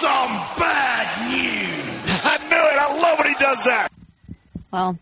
[0.00, 2.24] some bad news.
[2.24, 2.78] I knew it.
[2.78, 3.88] I love when he does that.
[4.70, 4.98] Well,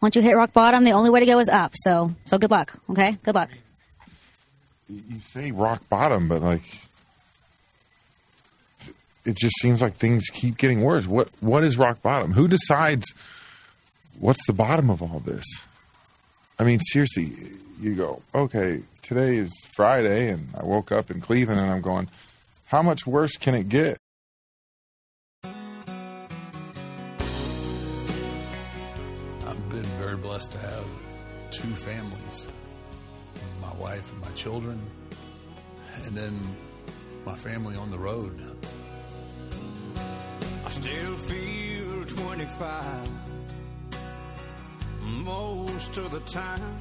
[0.00, 1.72] once you hit rock bottom, the only way to go is up.
[1.76, 2.76] So, so good luck.
[2.90, 3.50] Okay, good luck.
[4.88, 6.62] You say rock bottom, but like,
[9.24, 11.06] it just seems like things keep getting worse.
[11.06, 12.32] What What is rock bottom?
[12.32, 13.06] Who decides
[14.18, 15.44] what's the bottom of all this?
[16.58, 17.32] I mean, seriously,
[17.80, 22.08] you go, okay, today is Friday, and I woke up in Cleveland, and I'm going,
[22.66, 23.98] how much worse can it get?
[30.32, 30.86] Blessed to have
[31.50, 32.48] two families
[33.60, 34.80] my wife and my children,
[36.04, 36.56] and then
[37.26, 38.34] my family on the road.
[40.64, 43.10] I still feel 25
[45.02, 46.76] most of the time.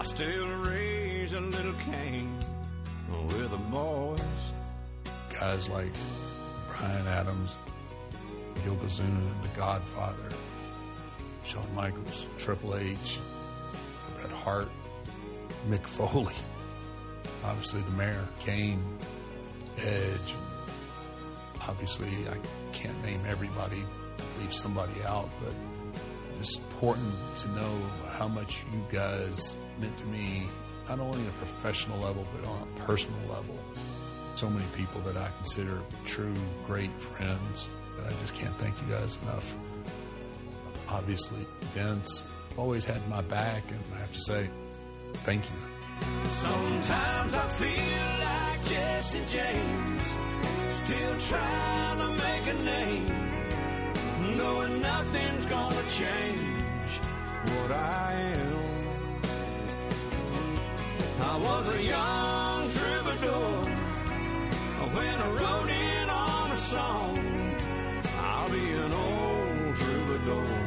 [0.00, 2.34] I still raise a little Cain
[3.26, 4.52] with the boys.
[5.38, 5.92] Guys like
[6.70, 7.58] Brian Adams,
[8.64, 10.30] Yokozuna, The Godfather,
[11.44, 13.18] Shawn Michaels, Triple H,
[14.16, 14.68] Bret Hart,
[15.68, 16.34] Mick Foley,
[17.44, 18.82] obviously the mayor, Kane,
[19.78, 20.34] Edge.
[21.66, 22.36] Obviously, I
[22.72, 23.82] can't name everybody,
[24.40, 25.54] leave somebody out, but
[26.40, 27.78] it's important to know
[28.18, 30.48] how much you guys meant to me,
[30.88, 33.56] not only on a professional level, but on a personal level.
[34.34, 36.34] So many people that I consider true
[36.66, 39.56] great friends, and I just can't thank you guys enough.
[40.88, 44.48] Obviously, Vince always had my back, and I have to say,
[45.24, 45.56] thank you.
[46.28, 50.14] Sometimes I feel like Jesse James,
[50.70, 56.40] still trying to make a name, knowing nothing's gonna change
[57.44, 58.64] what I am.
[61.20, 63.70] I was a young troubadour
[64.94, 67.18] when I wrote in on a song.
[68.18, 70.63] I'll be an old troubadour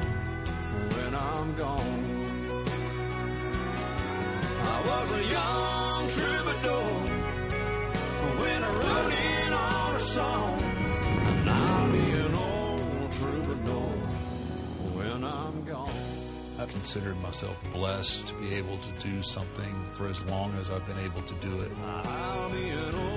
[1.47, 2.63] I'm gone.
[4.59, 6.83] I was a young troubadour
[8.41, 10.61] when I wrote in on a song.
[10.61, 13.89] And I'll be an old troubadour
[14.93, 15.89] when I'm gone.
[16.59, 20.85] I've considered myself blessed to be able to do something for as long as I've
[20.85, 21.71] been able to do it.
[21.81, 23.16] I'll be an old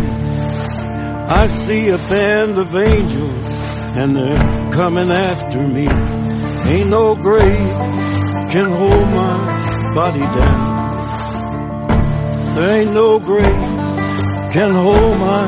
[1.33, 3.53] I see a band of angels
[3.95, 5.87] and they're coming after me.
[5.87, 7.71] Ain't no grave
[8.51, 10.67] can hold my body down.
[12.53, 13.45] There ain't no grave
[14.51, 15.45] can hold my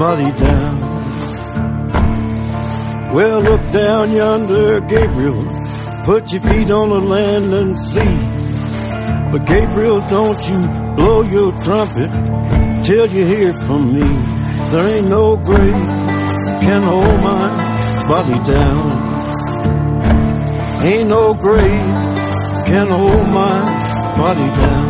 [0.00, 0.80] body down.
[3.14, 5.44] Well, look down yonder, Gabriel.
[6.06, 8.16] Put your feet on the land and see.
[9.30, 10.66] But Gabriel, don't you
[10.96, 12.10] blow your trumpet
[12.82, 14.39] till you hear from me.
[14.70, 15.74] There ain't no grave
[16.62, 18.86] can hold my body down.
[20.86, 21.90] Ain't no grave
[22.66, 24.89] can hold my body down.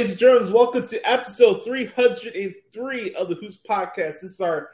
[0.00, 0.52] Ladies and gentlemen.
[0.54, 4.22] Welcome to episode 303 of the Hoots Podcast.
[4.22, 4.70] This is our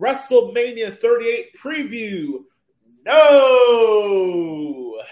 [0.00, 2.44] WrestleMania 38 preview.
[3.04, 5.02] No!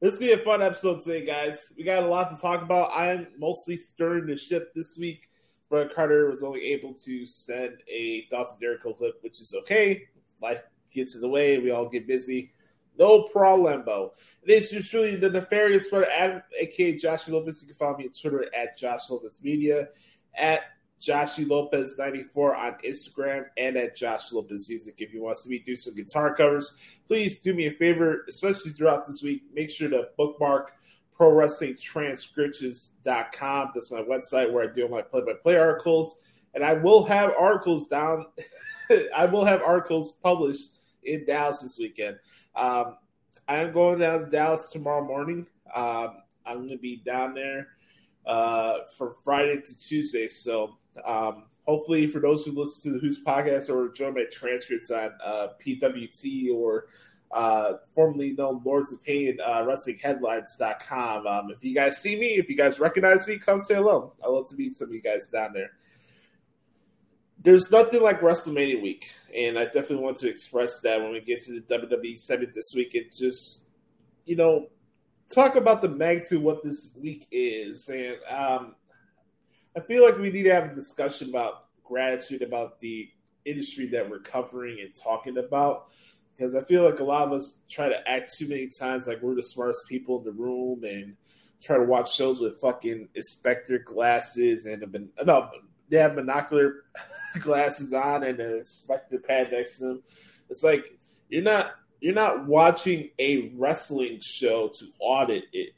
[0.00, 1.72] This is going to be a fun episode today, guys.
[1.76, 2.92] We got a lot to talk about.
[2.94, 5.28] I'm mostly stirring the ship this week.
[5.68, 10.04] Brett Carter was only able to send a Thoughts of Dericho clip, which is okay.
[10.40, 10.62] Life
[10.92, 11.58] gets in the way.
[11.58, 12.52] We all get busy.
[12.98, 14.10] No problemo.
[14.42, 17.62] It is truly the nefarious Adam, aka Joshie Lopez.
[17.62, 19.88] You can follow me on Twitter at Josh Lopez Media,
[20.36, 20.62] at
[21.00, 24.94] Joshie Lopez 94 on Instagram, and at Josh Lopez Music.
[24.98, 28.24] If you want to see me do some guitar covers, please do me a favor,
[28.28, 29.42] especially throughout this week.
[29.52, 30.72] Make sure to bookmark
[31.16, 33.70] pro wrestling transcriptions.com.
[33.74, 36.18] That's my website where I do my play by play articles.
[36.54, 38.26] And I will have articles down,
[39.16, 40.70] I will have articles published
[41.04, 42.18] in Dallas this weekend.
[42.54, 42.96] Um,
[43.48, 45.46] I'm going down to Dallas tomorrow morning.
[45.74, 47.68] Um, I'm going to be down there
[48.26, 50.28] uh, from Friday to Tuesday.
[50.28, 54.90] So um, hopefully, for those who listen to the Hoots podcast or join my transcripts
[54.90, 56.86] on uh, PWT or
[57.32, 61.26] uh, formerly known Lords of Pain, uh, WrestlingHeadlines.com.
[61.26, 64.12] Um, if you guys see me, if you guys recognize me, come say hello.
[64.22, 65.72] I'd love to meet some of you guys down there
[67.44, 71.42] there's nothing like WrestleMania week, and I definitely want to express that when we get
[71.44, 73.68] to the WWE seven this week, and just
[74.24, 74.68] you know
[75.32, 78.74] talk about the magnitude of what this week is, and um,
[79.76, 83.10] I feel like we need to have a discussion about gratitude about the
[83.44, 85.88] industry that we're covering and talking about.
[86.36, 89.22] Because I feel like a lot of us try to act too many times like
[89.22, 91.16] we're the smartest people in the room and
[91.62, 95.48] try to watch shows with fucking inspector glasses and a, no,
[95.94, 96.84] they have binocular
[97.40, 100.02] glasses on and an inspector pad next to them.
[100.50, 100.98] It's like
[101.28, 105.70] you're not you're not watching a wrestling show to audit it.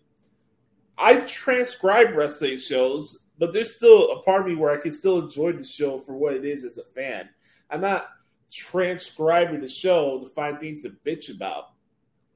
[0.98, 5.20] I transcribe wrestling shows, but there's still a part of me where I can still
[5.20, 7.28] enjoy the show for what it is as a fan.
[7.70, 8.08] I'm not
[8.50, 11.72] transcribing the show to find things to bitch about.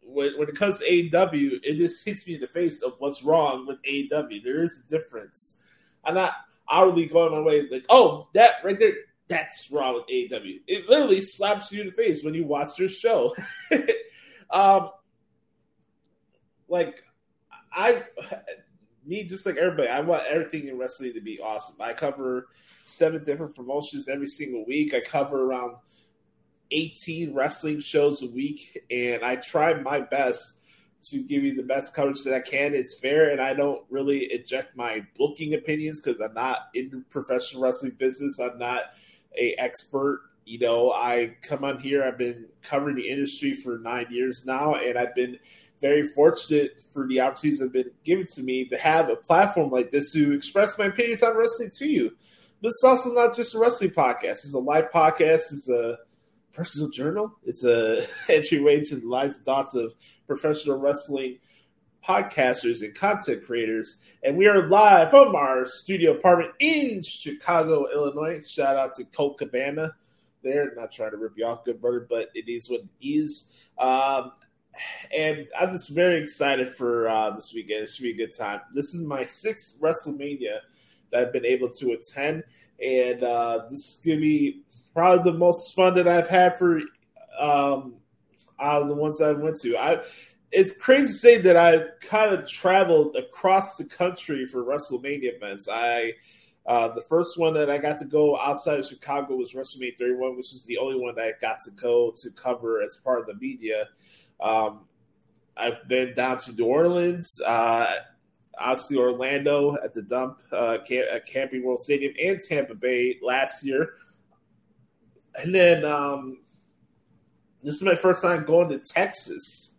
[0.03, 3.23] When, when it comes to AEW, it just hits me in the face of what's
[3.23, 4.45] wrong with AEW.
[4.45, 5.55] There is a difference.
[6.05, 6.35] I'm not
[6.71, 8.95] outwardly going my way like, oh, that right there,
[9.29, 10.61] that's wrong with AEW.
[10.67, 13.35] It literally slaps you in the face when you watch their show.
[14.51, 14.91] um,
[16.69, 17.03] like
[17.73, 18.05] I,
[19.05, 21.77] me just like everybody, I want everything in wrestling to be awesome.
[21.81, 22.49] I cover
[22.85, 24.95] seven different promotions every single week.
[24.95, 25.77] I cover around
[26.71, 30.60] 18 wrestling shows a week, and I try my best
[31.03, 32.75] to give you the best coverage that I can.
[32.75, 37.05] It's fair, and I don't really inject my booking opinions because I'm not in the
[37.11, 38.39] professional wrestling business.
[38.39, 38.83] I'm not
[39.37, 40.23] a expert.
[40.45, 42.03] You know, I come on here.
[42.03, 45.39] I've been covering the industry for nine years now, and I've been
[45.81, 49.71] very fortunate for the opportunities that have been given to me to have a platform
[49.71, 52.11] like this to express my opinions on wrestling to you.
[52.63, 54.45] This is also not just a wrestling podcast.
[54.45, 55.53] It's a live podcast.
[55.53, 55.99] It's a
[56.53, 57.33] personal journal.
[57.45, 59.95] It's a entryway to the lives and thoughts of
[60.27, 61.39] professional wrestling
[62.07, 63.99] podcasters and content creators.
[64.23, 68.47] And we are live from our studio apartment in Chicago, Illinois.
[68.47, 69.95] Shout out to Colt Cabana
[70.43, 70.73] there.
[70.75, 73.69] Not trying to rip you off, good brother, but it is what it is.
[73.79, 74.33] Um,
[75.15, 77.85] and I'm just very excited for uh, this weekend.
[77.85, 78.61] It should be a good time.
[78.75, 80.59] This is my sixth WrestleMania
[81.11, 82.45] that I've been able to attend,
[82.83, 84.63] and uh, this is gonna be
[84.95, 86.81] probably the most fun that I've had for
[87.39, 87.95] um,
[88.59, 89.77] of the ones that I went to.
[89.77, 90.03] I
[90.53, 95.69] it's crazy to say that I kind of traveled across the country for WrestleMania events.
[95.71, 96.15] I
[96.67, 100.37] uh, the first one that I got to go outside of Chicago was WrestleMania 31,
[100.37, 103.27] which was the only one that I got to go to cover as part of
[103.27, 103.89] the media.
[104.41, 104.81] Um,
[105.57, 107.87] I've been down to New Orleans, uh,
[108.59, 113.95] obviously Orlando at the Dump, uh, at Camping World Stadium, and Tampa Bay last year.
[115.43, 116.39] And then um,
[117.63, 119.77] This is my first time going to Texas.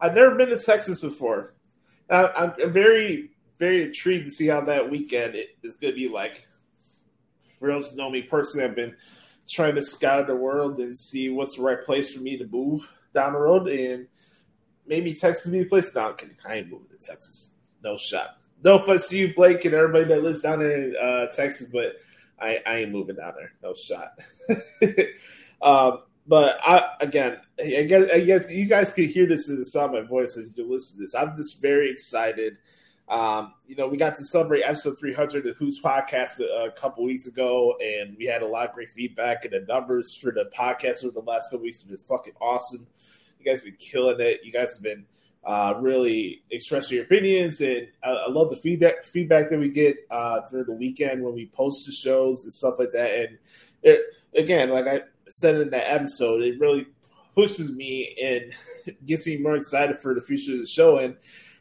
[0.00, 1.54] I've never been to Texas before.
[2.10, 6.46] I, I'm very, very intrigued to see how that weekend is going to be like.
[7.58, 8.94] For those who know me personally, I've been
[9.48, 12.86] trying to scout the world and see what's the right place for me to move
[13.14, 13.68] down the road.
[13.68, 14.08] And
[14.86, 15.94] maybe Texas be the place.
[15.94, 16.36] No, I'm kidding.
[16.44, 17.52] I moving to Texas.
[17.82, 18.38] No shot.
[18.62, 21.94] No offense to you, Blake, and everybody that lives down there in uh, Texas, but
[22.40, 23.52] I, I ain't moving down there.
[23.62, 24.18] No shot.
[25.62, 29.64] um, but I again, I guess I guess you guys can hear this in the
[29.64, 31.14] sound of my voice as you listen to this.
[31.14, 32.58] I'm just very excited.
[33.08, 37.04] Um, you know, we got to celebrate episode 300 of Hoots Podcast a, a, couple
[37.04, 40.50] weeks ago, and we had a lot of great feedback, and the numbers for the
[40.56, 42.84] podcast over the last couple weeks have been fucking awesome.
[43.38, 44.40] You guys have been killing it.
[44.42, 45.06] You guys have been
[45.46, 49.96] uh, really express your opinions, and I, I, love the feedback feedback that we get
[50.10, 53.14] uh, through the weekend when we post the shows and stuff like that.
[53.14, 53.38] And
[53.84, 54.00] it,
[54.34, 56.86] again, like I said in that episode, it really
[57.36, 60.98] pushes me and gets me more excited for the future of the show.
[60.98, 61.16] And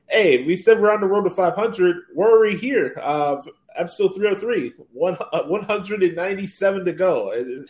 [0.07, 1.95] hey, we said we're on the road to 500.
[2.15, 2.99] We're already here.
[2.99, 3.39] Uh,
[3.75, 7.65] episode 303, one, uh, 197 to go.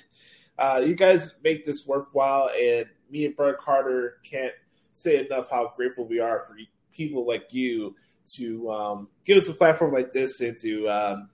[0.58, 4.54] Uh, you guys make this worthwhile, and me and Brett Carter can't
[4.96, 6.56] say enough how grateful we are for
[6.94, 11.30] people like you to um, give us a platform like this and to um,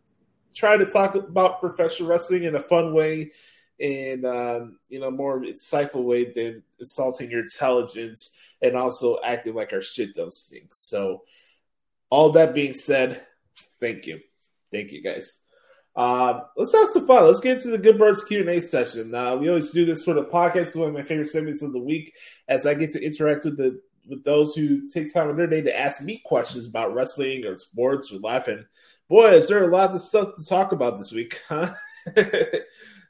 [0.53, 3.31] try to talk about professional wrestling in a fun way
[3.79, 9.73] and um, you know more insightful way than assaulting your intelligence and also acting like
[9.73, 10.73] our shit don't stink.
[10.73, 11.23] So,
[12.09, 13.25] all that being said,
[13.79, 14.19] thank you,
[14.71, 15.40] thank you guys.
[15.95, 17.25] Uh, let's have some fun.
[17.25, 19.13] Let's get into the Good Brothers Q and A session.
[19.13, 20.55] Uh, we always do this for the podcast.
[20.67, 22.13] It's one of my favorite segments of the week,
[22.47, 25.61] as I get to interact with the with those who take time in their day
[25.61, 28.47] to ask me questions about wrestling or sports or life.
[28.47, 28.65] And
[29.09, 31.73] boy, is there a lot of stuff to talk about this week, huh?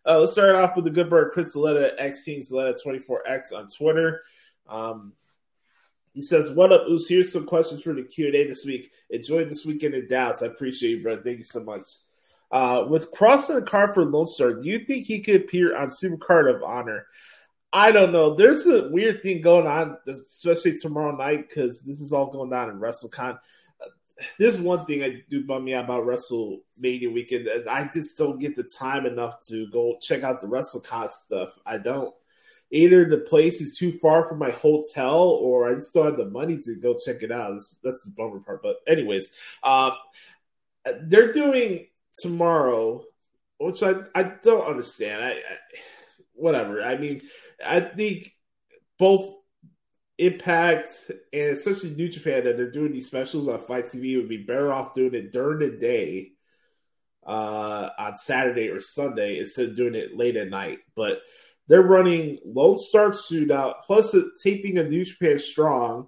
[0.03, 4.23] Uh, let's start off with the good bird, Chris Saletta, X Team Saletta24X on Twitter.
[4.67, 5.13] Um,
[6.13, 7.07] he says, "What up, Oos?
[7.07, 8.91] Here's some questions for the Q and A this week.
[9.11, 10.41] Enjoy this weekend in Dallas.
[10.41, 11.21] I appreciate you, bro.
[11.21, 11.83] Thank you so much."
[12.51, 15.87] Uh, with crossing the card for Lone Star, do you think he could appear on
[15.87, 17.05] Supercard of Honor?
[17.73, 18.35] I don't know.
[18.35, 22.69] There's a weird thing going on, especially tomorrow night, because this is all going down
[22.69, 23.37] in WrestleCon
[24.37, 27.49] there's one thing I do bum me out about WrestleMania weekend.
[27.69, 31.57] I just don't get the time enough to go check out the WrestleCon stuff.
[31.65, 32.13] I don't.
[32.71, 36.29] Either the place is too far from my hotel, or I just don't have the
[36.29, 37.51] money to go check it out.
[37.53, 38.63] That's, that's the bummer part.
[38.63, 39.31] But anyways,
[39.63, 39.91] um,
[41.03, 41.87] they're doing
[42.19, 43.03] tomorrow,
[43.59, 45.23] which I I don't understand.
[45.23, 45.57] I, I
[46.33, 46.81] whatever.
[46.83, 47.21] I mean,
[47.65, 48.33] I think
[48.97, 49.35] both
[50.17, 54.43] Impact and especially New Japan that they're doing these specials on FITE TV would be
[54.43, 56.33] better off doing it during the day
[57.25, 60.77] uh, on Saturday or Sunday instead of doing it late at night.
[60.95, 61.21] But
[61.67, 66.07] they're running Lone Star Shootout plus taping a New Japan Strong.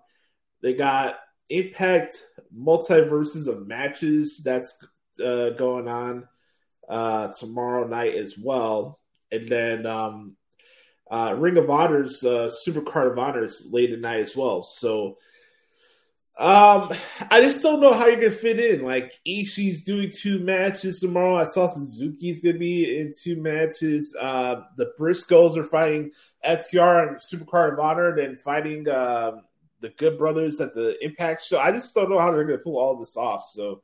[0.62, 1.16] They got
[1.50, 2.16] Impact
[2.56, 4.78] multiverses of matches that's
[5.24, 6.28] uh, going on
[6.90, 9.00] uh, tomorrow night as well.
[9.32, 10.36] And then um,
[11.10, 14.64] uh, Ring of Honor's uh, Super Card of Honors late at night as well.
[14.64, 15.18] So
[16.38, 16.92] um,
[17.30, 18.84] I just don't know how you're gonna fit in.
[18.84, 21.38] Like Ishii's doing two matches tomorrow.
[21.38, 24.16] I saw Suzuki's gonna be in two matches.
[24.20, 26.12] Uh, the Briscoes are fighting
[26.44, 29.34] FTR and Super Card of Honor, and fighting uh,
[29.80, 31.60] the Good Brothers at the Impact show.
[31.60, 33.44] I just don't know how they're gonna pull all this off.
[33.44, 33.84] So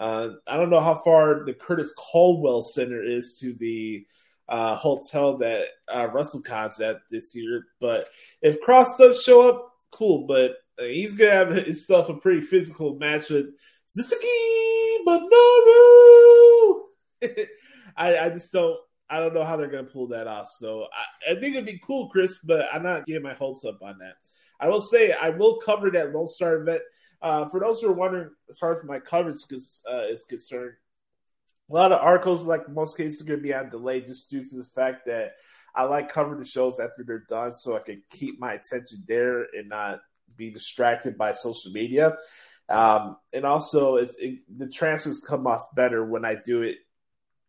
[0.00, 4.06] uh, I don't know how far the Curtis Culwell Center is to the
[4.48, 7.66] uh, hotel that uh, WrestleCon's at this year.
[7.80, 8.08] But
[8.40, 10.26] if Cross does show up, cool.
[10.26, 13.48] But uh, he's gonna have himself a pretty physical match with
[13.88, 14.26] Suzuki
[15.06, 16.80] Minoru.
[17.96, 18.78] I, I just don't.
[19.10, 20.46] I don't know how they're going to pull that off.
[20.56, 23.82] So I, I, think it'd be cool, Chris, but I'm not getting my hopes up
[23.82, 24.14] on that.
[24.60, 26.82] I will say I will cover that Lone Star event.
[27.22, 30.72] Uh, for those who are wondering, as far as my coverage is, uh, is concerned,
[31.70, 34.44] a lot of articles, like most cases, are going to be on delay just due
[34.44, 35.32] to the fact that
[35.74, 39.42] I like covering the shows after they're done so I can keep my attention there
[39.42, 40.00] and not
[40.36, 42.16] be distracted by social media.
[42.68, 44.12] Um, and also, it,
[44.48, 46.78] the transfers come off better when I do it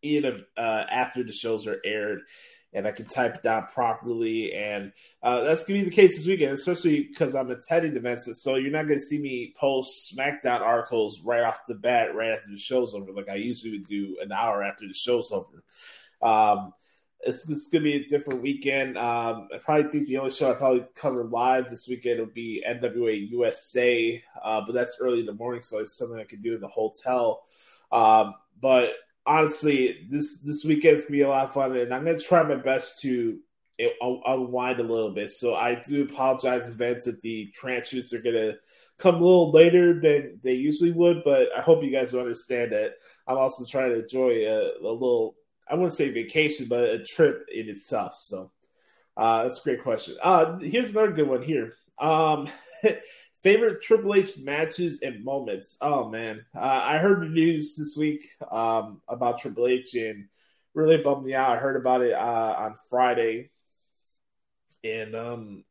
[0.02, 2.22] even uh, after the shows are aired
[2.72, 4.54] and I can type it down properly.
[4.54, 8.28] And uh, that's going to be the case this weekend, especially because I'm attending events.
[8.42, 12.30] So you're not going to see me post SmackDown articles right off the bat, right
[12.30, 15.62] after the show's over, like I usually would do an hour after the show's over.
[16.22, 16.72] Um,
[17.24, 18.98] it's, it's going to be a different weekend.
[18.98, 22.64] Um, I probably think the only show I probably cover live this weekend will be
[22.68, 26.54] NWA USA, uh, but that's early in the morning, so it's something I can do
[26.54, 27.42] in the hotel.
[27.92, 28.90] Um, but
[29.26, 32.56] honestly, this this weekend's gonna be a lot of fun, and I'm gonna try my
[32.56, 33.38] best to
[34.00, 35.30] unwind a little bit.
[35.30, 38.56] So I do apologize advance that the transfers are to
[38.98, 42.72] come a little later than they usually would, but I hope you guys will understand
[42.72, 42.92] that
[43.26, 45.36] I'm also trying to enjoy a, a little,
[45.68, 48.14] I wouldn't say vacation, but a trip in itself.
[48.14, 48.52] So
[49.16, 50.16] uh, that's a great question.
[50.22, 51.74] Uh, here's another good one here.
[51.98, 52.48] Um,
[53.42, 55.78] favorite Triple H matches and moments.
[55.80, 60.28] Oh man, uh, I heard the news this week um, about Triple H and
[60.74, 61.50] really bummed me out.
[61.50, 63.50] I heard about it uh, on Friday,
[64.84, 65.64] and um,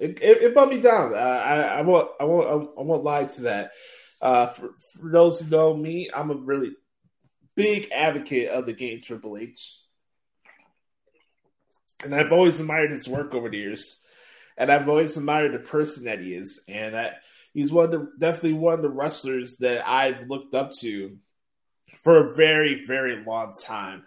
[0.00, 1.14] it, it, it bummed me down.
[1.14, 3.72] Uh, I, I won't, I won't, I won't lie to that.
[4.20, 6.72] Uh, for, for those who know me, I'm a really
[7.54, 9.78] big advocate of the game Triple H,
[12.02, 14.00] and I've always admired his work over the years,
[14.58, 17.12] and I've always admired the person that he is, and I,
[17.54, 21.16] he's one of the, definitely one of the wrestlers that I've looked up to
[21.98, 24.04] for a very, very long time.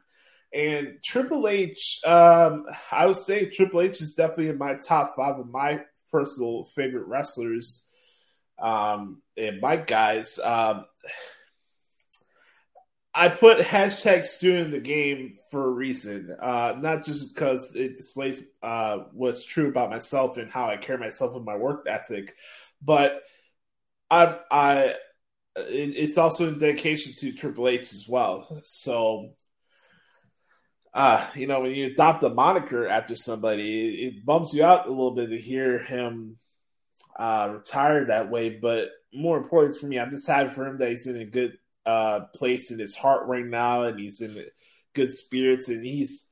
[0.53, 5.39] And Triple H, um, I would say Triple H is definitely in my top five
[5.39, 5.81] of my
[6.11, 7.85] personal favorite wrestlers
[8.61, 10.39] um, and my guys.
[10.39, 10.85] Um,
[13.13, 17.97] I put hashtag Stu in the game for a reason, uh, not just because it
[17.97, 22.33] displays uh, what's true about myself and how I carry myself and my work ethic,
[22.81, 23.21] but
[24.09, 24.95] I, I,
[25.55, 28.47] it's also in dedication to Triple H as well.
[28.63, 29.31] So
[30.93, 34.87] uh, you know, when you adopt a moniker after somebody, it, it bumps you out
[34.87, 36.37] a little bit to hear him
[37.17, 38.49] uh, retire that way.
[38.49, 41.57] But more importantly for me, I'm just happy for him that he's in a good
[41.85, 44.43] uh, place in his heart right now, and he's in
[44.93, 46.27] good spirits, and he's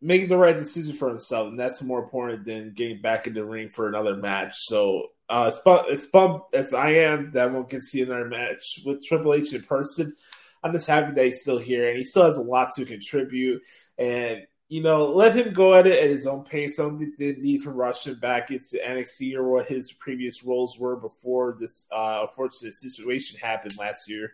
[0.00, 3.44] making the right decision for himself, and that's more important than getting back in the
[3.44, 4.54] ring for another match.
[4.56, 8.02] So uh, it's bummed, it's bummed as I am that I won't get to see
[8.02, 10.14] another match with Triple H in person.
[10.62, 13.62] I'm just happy that he's still here and he still has a lot to contribute.
[13.98, 16.78] And you know, let him go at it at his own pace.
[16.78, 20.94] I don't need to rush him back into NXT or what his previous roles were
[20.94, 24.30] before this uh, unfortunate situation happened last year.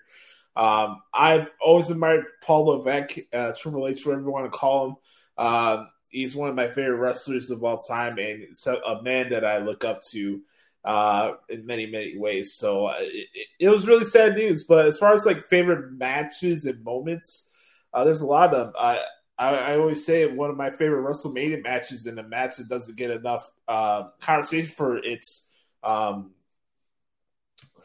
[0.56, 4.96] Um, I've always admired Paul Levesque, uh, Triple H, whatever you want to call him.
[5.36, 8.46] Um, he's one of my favorite wrestlers of all time and
[8.86, 10.40] a man that I look up to
[10.84, 12.54] uh, in many many ways.
[12.54, 14.64] So uh, it, it, was really sad news.
[14.64, 17.50] But as far as like favorite matches and moments,
[17.92, 18.72] uh, there's a lot of them.
[18.78, 19.02] I,
[19.36, 22.96] I, I always say one of my favorite WrestleMania matches in a match that doesn't
[22.96, 25.50] get enough uh, conversation for its
[25.82, 26.30] um,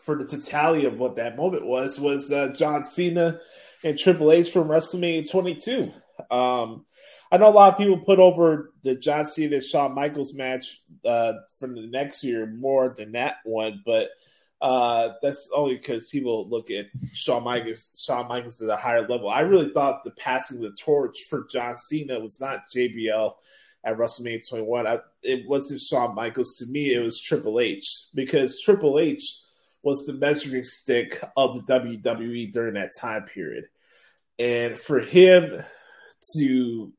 [0.01, 3.39] for the totality of what that moment was was uh, John Cena
[3.83, 5.91] and Triple H from WrestleMania 22.
[6.29, 6.85] Um,
[7.31, 11.33] I know a lot of people put over the John Cena Shawn Michaels match uh,
[11.57, 14.09] from the next year more than that one, but
[14.61, 19.29] uh, that's only because people look at Shawn Michaels, Shawn Michaels at a higher level.
[19.29, 23.33] I really thought the passing the torch for John Cena was not JBL
[23.83, 24.85] at WrestleMania 21.
[24.85, 26.57] I, it wasn't Shawn Michaels.
[26.57, 29.41] To me, it was Triple H because Triple H
[29.83, 33.65] was the measuring stick of the WWE during that time period.
[34.37, 35.59] And for him
[36.35, 36.93] to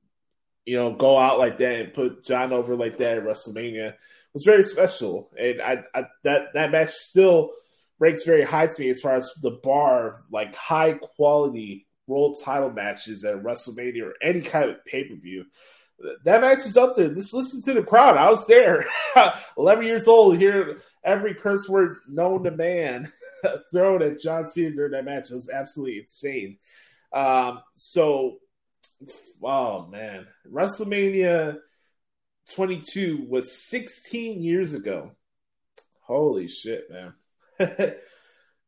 [0.64, 3.94] you know, go out like that and put John over like that at WrestleMania
[4.32, 5.30] was very special.
[5.38, 7.50] And I, I that that match still
[7.98, 12.38] ranks very high to me as far as the bar of like high quality world
[12.42, 15.44] title matches at WrestleMania or any kind of pay per view.
[16.24, 17.08] That match is up there.
[17.14, 18.16] Just listen to the crowd.
[18.16, 18.84] I was there,
[19.58, 23.12] 11 years old, hear every curse word known to man
[23.70, 25.30] thrown at John Cena during that match.
[25.30, 26.58] It was absolutely insane.
[27.12, 28.38] Um, so
[29.42, 31.58] oh man, WrestleMania
[32.54, 35.12] 22 was 16 years ago.
[36.00, 37.14] Holy shit, man.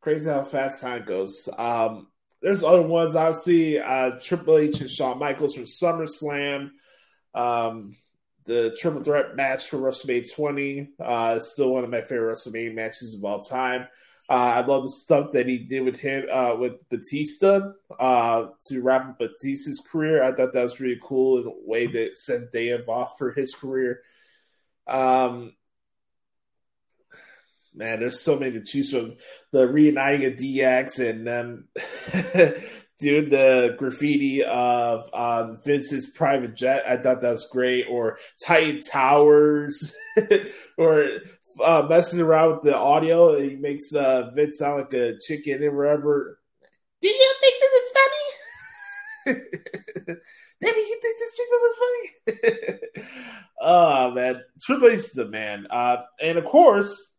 [0.01, 1.49] Crazy how fast time goes.
[1.57, 2.09] Um,
[2.43, 6.71] there's other ones, obviously, uh, Triple H and Shawn Michaels from SummerSlam.
[7.35, 7.97] Um,
[8.45, 12.75] the triple threat match for WrestleMania 20 uh, is still one of my favorite WrestleMania
[12.75, 13.89] matches of all time.
[14.29, 18.81] Uh, I love the stuff that he did with him uh, with Batista uh, to
[18.81, 20.23] wrap up Batista's career.
[20.23, 23.55] I thought that was really cool in a way that sent Dave off for his
[23.55, 24.01] career.
[24.87, 25.53] Um,
[27.75, 29.17] man, there's so many to choose from.
[29.53, 31.65] The reuniting of DX and um,
[33.05, 36.85] doing the graffiti of um, Vince's private jet.
[36.89, 37.87] I thought that was great.
[37.89, 39.95] Or Titan Towers,
[40.79, 41.09] or
[41.63, 43.39] uh, messing around with the audio.
[43.39, 46.41] He makes uh, Vince sound like a chicken and whatever.
[47.03, 47.93] Do you think this is
[49.27, 50.17] funny?
[50.63, 52.79] Maybe you think this chicken was funny?
[53.61, 57.13] oh man, Triple H is the man, uh, and of course.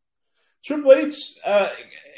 [0.65, 1.69] Triple H, uh,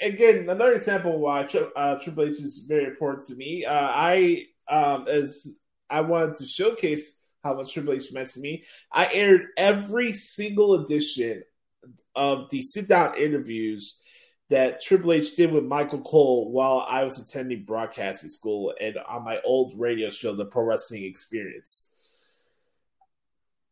[0.01, 1.41] again, another example why
[1.75, 3.65] uh, Triple H is very important to me.
[3.65, 5.53] Uh, I, um, as
[5.89, 8.63] I wanted to showcase how much Triple H meant to me.
[8.91, 11.43] I aired every single edition
[12.15, 13.97] of the sit down interviews
[14.49, 19.25] that Triple H did with Michael Cole while I was attending broadcasting school and on
[19.25, 21.91] my old radio show, The Pro Wrestling Experience.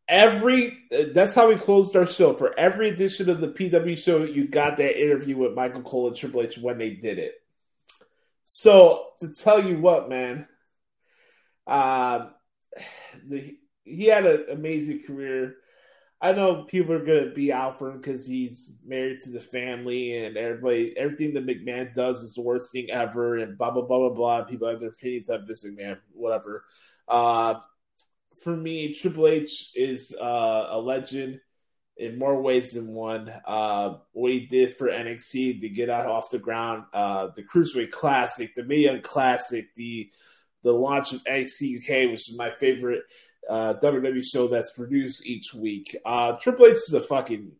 [0.08, 0.78] Every
[1.14, 2.32] that's how we closed our show.
[2.32, 6.16] For every edition of the PW show, you got that interview with Michael Cole and
[6.16, 7.34] Triple H when they did it.
[8.44, 10.46] So to tell you what, man,
[11.66, 12.30] um,
[13.26, 15.56] the, he had an amazing career.
[16.20, 20.16] I know people are gonna be out for him because he's married to the family
[20.16, 23.98] and everybody, everything that McMahon does is the worst thing ever, and blah blah blah
[23.98, 24.44] blah blah.
[24.44, 26.64] People have their opinions on Vince McMahon, whatever.
[27.08, 27.54] Uh,
[28.42, 31.40] for me, Triple H is uh, a legend
[31.96, 33.32] in more ways than one.
[33.44, 37.90] Uh, what he did for NXT to get out off the ground, uh, the Cruiserweight
[37.90, 40.10] Classic, the Mae Young Classic, the
[40.62, 43.02] the launch of NXT UK, which is my favorite
[43.48, 45.96] uh, WWE show that's produced each week.
[46.04, 47.52] Uh, Triple H is a fucking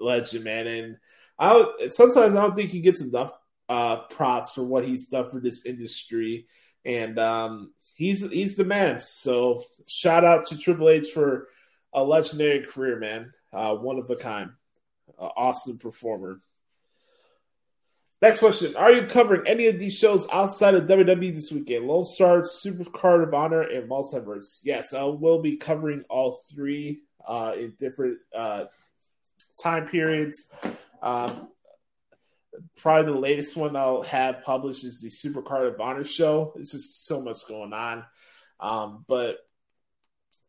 [0.00, 0.96] legend, man, and
[1.38, 3.32] I sometimes I don't think he gets enough
[3.68, 6.46] uh, props for what he's done for this industry,
[6.84, 8.98] and um, he's he's the man.
[8.98, 11.48] So shout out to Triple H for
[11.92, 13.34] a legendary career, man.
[13.52, 14.52] Uh, one of a kind,
[15.18, 16.40] uh, awesome performer.
[18.22, 21.86] Next question: Are you covering any of these shows outside of WWE this weekend?
[21.86, 24.60] Lone Star, Super Card of Honor, and Multiverse.
[24.64, 28.64] Yes, I will be covering all three uh, in different uh,
[29.62, 30.50] time periods.
[31.02, 31.48] Um,
[32.76, 36.54] probably the latest one I'll have published is the Super Card of Honor show.
[36.56, 38.04] It's just so much going on.
[38.60, 39.36] Um, but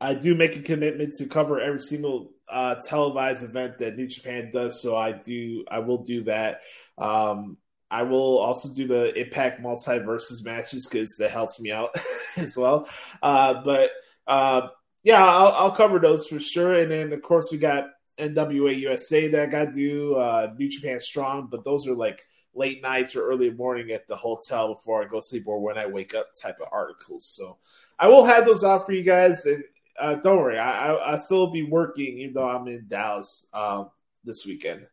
[0.01, 4.51] I do make a commitment to cover every single uh, televised event that New Japan
[4.51, 4.81] does.
[4.81, 6.61] So I do, I will do that.
[6.97, 7.57] Um,
[7.91, 11.95] I will also do the Impact Multiverses matches because that helps me out
[12.37, 12.87] as well.
[13.21, 13.91] Uh, but
[14.27, 14.67] uh,
[15.03, 16.73] yeah, I'll, I'll, cover those for sure.
[16.73, 17.89] And then of course we got
[18.19, 22.25] NWA USA that I got to do, uh, New Japan Strong, but those are like
[22.53, 25.85] late nights or early morning at the hotel before I go sleep or when I
[25.85, 27.25] wake up type of articles.
[27.25, 27.57] So
[27.97, 29.45] I will have those out for you guys.
[29.45, 29.63] And
[29.99, 33.89] uh, don't worry, I, I, I still be working even though I'm in Dallas um,
[34.23, 34.87] this weekend.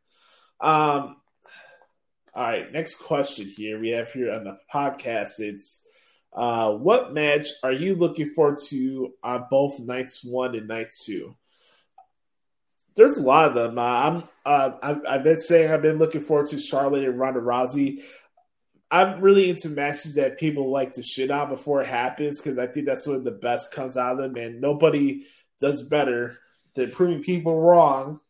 [0.61, 1.17] Um,
[2.35, 5.41] all right, next question here we have here on the podcast.
[5.41, 5.87] It's
[6.33, 11.35] uh, what match are you looking forward to on both nights one and night two?
[12.97, 13.79] There's a lot of them.
[13.79, 17.41] Uh, I'm uh, I've, I've, been saying I've been looking forward to Charlotte and Ronda
[17.41, 18.03] Rousey.
[18.91, 22.69] I'm really into matches that people like to shit on before it happens because I
[22.69, 25.27] think that's when the best comes out of them, and nobody
[25.61, 26.39] does better
[26.75, 28.21] than proving people wrong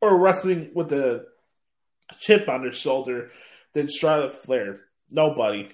[0.00, 1.26] or wrestling with a
[2.18, 3.30] chip on their shoulder
[3.72, 4.80] than Charlotte Flair.
[5.10, 5.68] Nobody.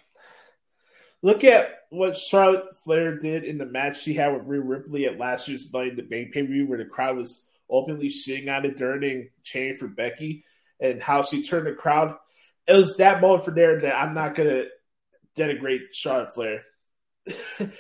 [1.23, 5.19] Look at what Charlotte Flair did in the match she had with Rhea Ripley at
[5.19, 8.55] last year's Money in the Bank pay per view, where the crowd was openly shitting
[8.55, 10.45] on it during chanting for Becky,
[10.81, 12.17] and how she turned the crowd
[12.67, 14.65] it was that moment for there that I'm not gonna
[15.37, 16.63] denigrate Charlotte Flair.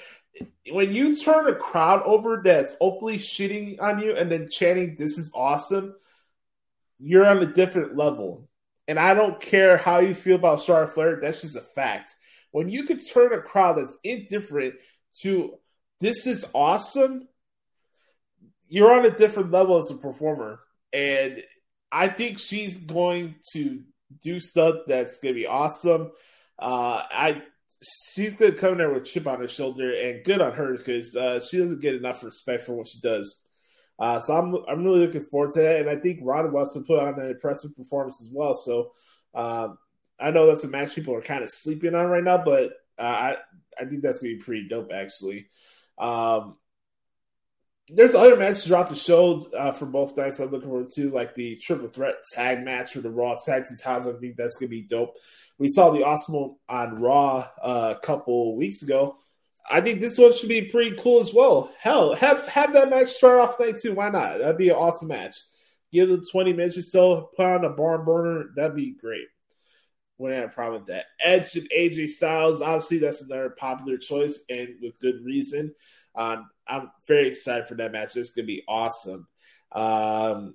[0.70, 5.18] when you turn a crowd over that's openly shitting on you and then chanting "This
[5.18, 5.94] is awesome,"
[6.98, 8.48] you're on a different level.
[8.88, 11.20] And I don't care how you feel about Charlotte Flair.
[11.20, 12.16] That's just a fact.
[12.52, 14.74] When you can turn a crowd that's indifferent
[15.22, 15.58] to
[16.00, 17.28] "This is awesome,"
[18.68, 20.60] you're on a different level as a performer.
[20.92, 21.42] And
[21.90, 23.82] I think she's going to
[24.20, 26.10] do stuff that's gonna be awesome.
[26.58, 27.42] Uh, I
[28.14, 31.16] she's gonna come in there with chip on her shoulder, and good on her because
[31.16, 33.42] uh, she doesn't get enough respect for what she does.
[33.98, 36.80] Uh, so I'm I'm really looking forward to that, and I think Ron wants to
[36.80, 38.54] put on an impressive performance as well.
[38.54, 38.92] So
[39.34, 39.78] um,
[40.20, 43.03] I know that's a match people are kind of sleeping on right now, but uh,
[43.03, 43.37] I
[43.79, 45.48] I think that's gonna be pretty dope actually.
[45.98, 46.57] Um,
[47.88, 51.35] there's other matches throughout the show uh, for both nights I'm looking forward to, like
[51.35, 54.14] the triple threat tag match for the Raw tag team titles.
[54.14, 55.16] I think that's gonna be dope.
[55.59, 59.18] We saw the awesome on Raw uh, a couple weeks ago.
[59.68, 61.72] I think this one should be pretty cool as well.
[61.79, 63.94] Hell, have have that match start off night two.
[63.94, 64.38] Why not?
[64.38, 65.37] That'd be an awesome match.
[65.92, 68.46] Give them 20 minutes or so, put on a barn burner.
[68.57, 69.27] That'd be great.
[70.22, 71.06] Wouldn't have a problem with that.
[71.20, 75.74] Edge and AJ Styles, obviously, that's another popular choice and with good reason.
[76.14, 78.16] Um, I'm very excited for that match.
[78.16, 79.26] It's gonna be awesome.
[79.72, 80.54] Um,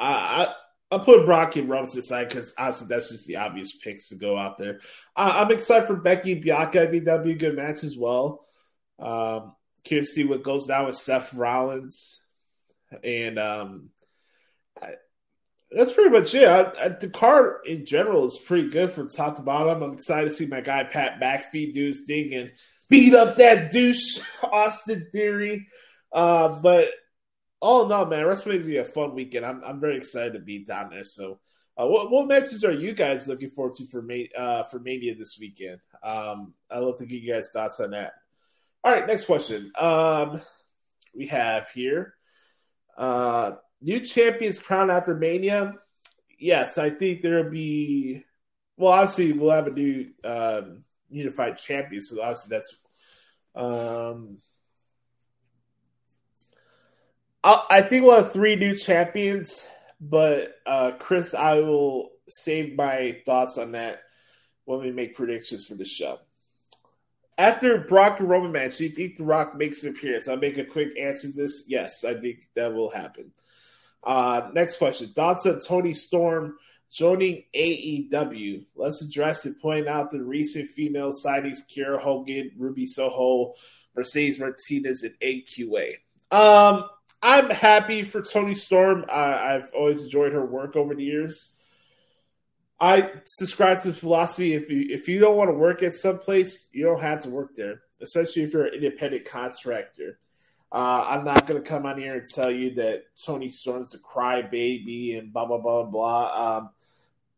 [0.00, 0.54] I, I
[0.90, 4.36] I put Brock and Roman aside because obviously that's just the obvious picks to go
[4.36, 4.80] out there.
[5.14, 6.82] I, am excited for Becky and Bianca.
[6.82, 8.44] I think that'd be a good match as well.
[8.98, 9.54] Um,
[9.84, 12.20] curious to see what goes down with Seth Rollins,
[13.04, 13.90] and um,
[15.70, 16.48] that's pretty much it.
[16.48, 19.82] I, I, the card in general is pretty good from top to bottom.
[19.82, 22.52] I'm excited to see my guy Pat McAfee do his thing and
[22.88, 25.68] beat up that douche, Austin Theory.
[26.12, 26.88] Uh, but
[27.60, 29.46] all in all, man, WrestleMania's gonna be a fun weekend.
[29.46, 31.04] I'm I'm very excited to be down there.
[31.04, 31.38] So,
[31.80, 35.14] uh, what what matches are you guys looking forward to for Ma- uh, for Mania
[35.14, 35.78] this weekend?
[36.02, 38.14] Um, I'd love to get you guys thoughts on that.
[38.82, 39.70] All right, next question.
[39.78, 40.40] Um,
[41.14, 42.14] we have here
[42.96, 45.74] uh, new champions crowned after Mania.
[46.38, 48.24] Yes, I think there'll be.
[48.76, 52.76] Well, obviously, we'll have a new um, unified champion, so obviously that's.
[53.54, 54.38] Um,
[57.42, 59.68] I, I think we'll have three new champions,
[60.00, 64.00] but uh, Chris, I will save my thoughts on that
[64.64, 66.18] when we make predictions for the show.
[67.36, 70.28] After Brock and Roman match, do you think The Rock makes an appearance?
[70.28, 71.64] I'll make a quick answer to this.
[71.68, 73.32] Yes, I think that will happen.
[74.02, 75.08] Uh, next question.
[75.08, 76.56] Thoughts on Toni Storm
[76.90, 78.64] joining AEW?
[78.74, 83.54] Let's address it, pointing out the recent female signings Kiera Hogan, Ruby Soho,
[83.94, 85.96] Mercedes Martinez, and AQA.
[86.30, 86.84] Um,
[87.22, 89.04] I'm happy for Toni Storm.
[89.10, 91.54] I, I've always enjoyed her work over the years.
[92.80, 96.18] I subscribe to the philosophy if you if you don't want to work at some
[96.18, 100.18] place, you don't have to work there, especially if you're an independent contractor.
[100.72, 103.98] Uh, I'm not going to come on here and tell you that Toni Storm's a
[103.98, 106.58] crybaby and blah blah blah blah.
[106.58, 106.70] Um,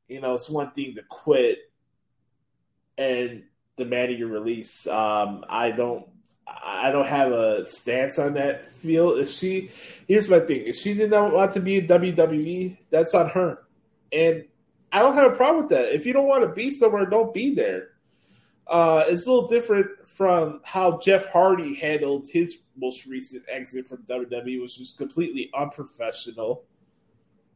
[0.07, 1.59] you know, it's one thing to quit
[2.99, 3.45] and
[3.77, 4.87] demanding your release.
[4.87, 6.07] Um, I don't.
[6.47, 9.21] I don't have a stance on that field.
[9.21, 9.71] If she,
[10.09, 13.63] here's my thing: if she did not want to be in WWE, that's on her.
[14.13, 14.45] And
[14.93, 15.95] I don't have a problem with that.
[15.95, 17.92] If you don't want to be somewhere, don't be there.
[18.67, 23.99] Uh, it's a little different from how Jeff Hardy handled his most recent exit from
[24.09, 26.65] WWE, which was completely unprofessional.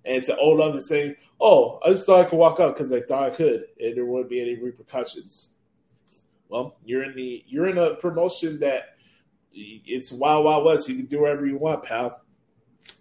[0.05, 2.93] And to own up and saying, "Oh, I just thought I could walk out because
[2.93, 5.51] I thought I could, and there wouldn't be any repercussions."
[6.49, 8.97] Well, you're in the you're in a promotion that
[9.53, 10.89] it's wild, wild west.
[10.89, 12.21] You can do whatever you want, pal.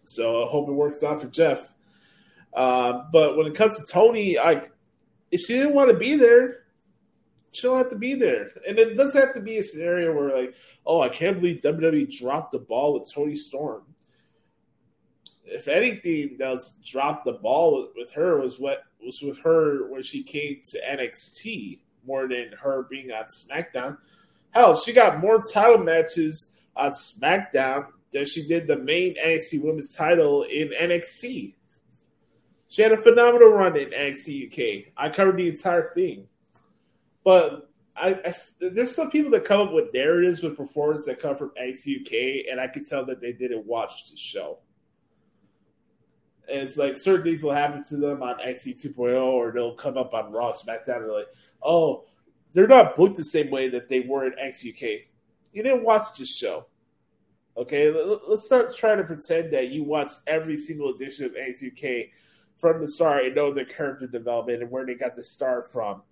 [0.05, 1.73] So I hope it works out for Jeff.
[2.53, 4.71] Uh, but when it comes to Toni, like
[5.31, 6.64] if she didn't want to be there,
[7.55, 8.49] she don't have to be there.
[8.67, 12.17] And it doesn't have to be a scenario where like, oh, I can't believe WWE
[12.17, 13.83] dropped the ball with Toni Storm.
[15.45, 20.23] If anything, does drop the ball with her was what was with her when she
[20.23, 23.97] came to NXT more than her being on SmackDown.
[24.51, 29.95] Hell, she got more title matches on SmackDown than she did the main NXT Women's
[29.95, 31.53] title in NXT.
[32.67, 34.93] She had a phenomenal run in NXT UK.
[34.97, 36.27] I covered the entire thing,
[37.25, 41.35] but I, I, there's some people that come up with narratives with performance that come
[41.35, 44.59] from NXT UK, and I can tell that they didn't watch the show.
[46.47, 49.97] And it's like certain things will happen to them on NXT 2.0, or they'll come
[49.97, 51.33] up on Raw, SmackDown, and they're like,
[51.63, 52.05] "Oh,
[52.53, 55.07] they're not booked the same way that they were in NXT UK."
[55.53, 56.67] You didn't watch the show.
[57.57, 57.89] Okay,
[58.27, 62.09] let's not try to pretend that you watched every single edition of NXT UK
[62.57, 66.03] from the start and know their character development and where they got the start from.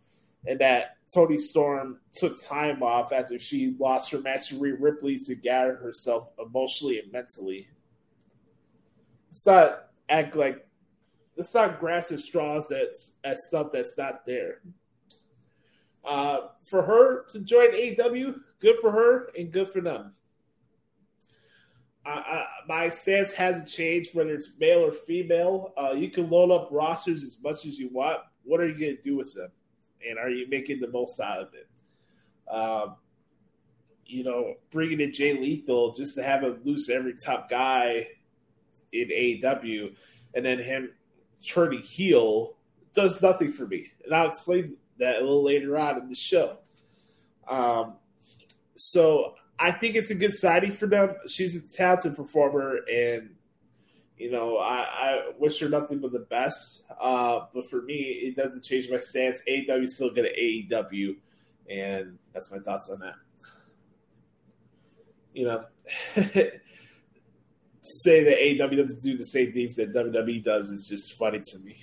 [0.46, 5.18] And that Toni Storm took time off after she lost her match to Rhea Ripley
[5.20, 7.68] to gather herself emotionally and mentally.
[9.30, 10.68] Let's not act like
[11.38, 14.62] let's not grasp at straws that's at stuff that's not there.
[16.04, 20.14] Uh, for her to join AEW, good for her and good for them.
[22.06, 25.74] I, my stance hasn't changed whether it's male or female.
[25.78, 28.20] Uh, you can load up rosters as much as you want.
[28.44, 29.50] What are you going to do with them?
[30.08, 31.68] And are you making the most out of it?
[32.50, 32.96] Um,
[34.06, 38.08] you know, bringing in Jay Lethal just to have him lose every top guy
[38.92, 39.96] in AEW
[40.34, 40.92] and then him
[41.46, 42.58] turning heel
[42.94, 43.92] does nothing for me.
[44.06, 46.58] And I'll explain that a little later on in the show.
[47.48, 47.96] Um,
[48.76, 51.16] so I think it's a good signing for them.
[51.28, 53.32] She's a talented performer, and
[54.18, 56.84] you know, I, I wish her nothing but the best.
[57.00, 59.42] Uh, but for me, it doesn't change my stance.
[59.48, 61.16] AEW still at AEW,
[61.70, 63.16] and that's my thoughts on that.
[65.34, 65.66] You know,
[67.82, 71.60] say that AEW doesn't do the same things that WWE does is just funny to
[71.60, 71.78] me.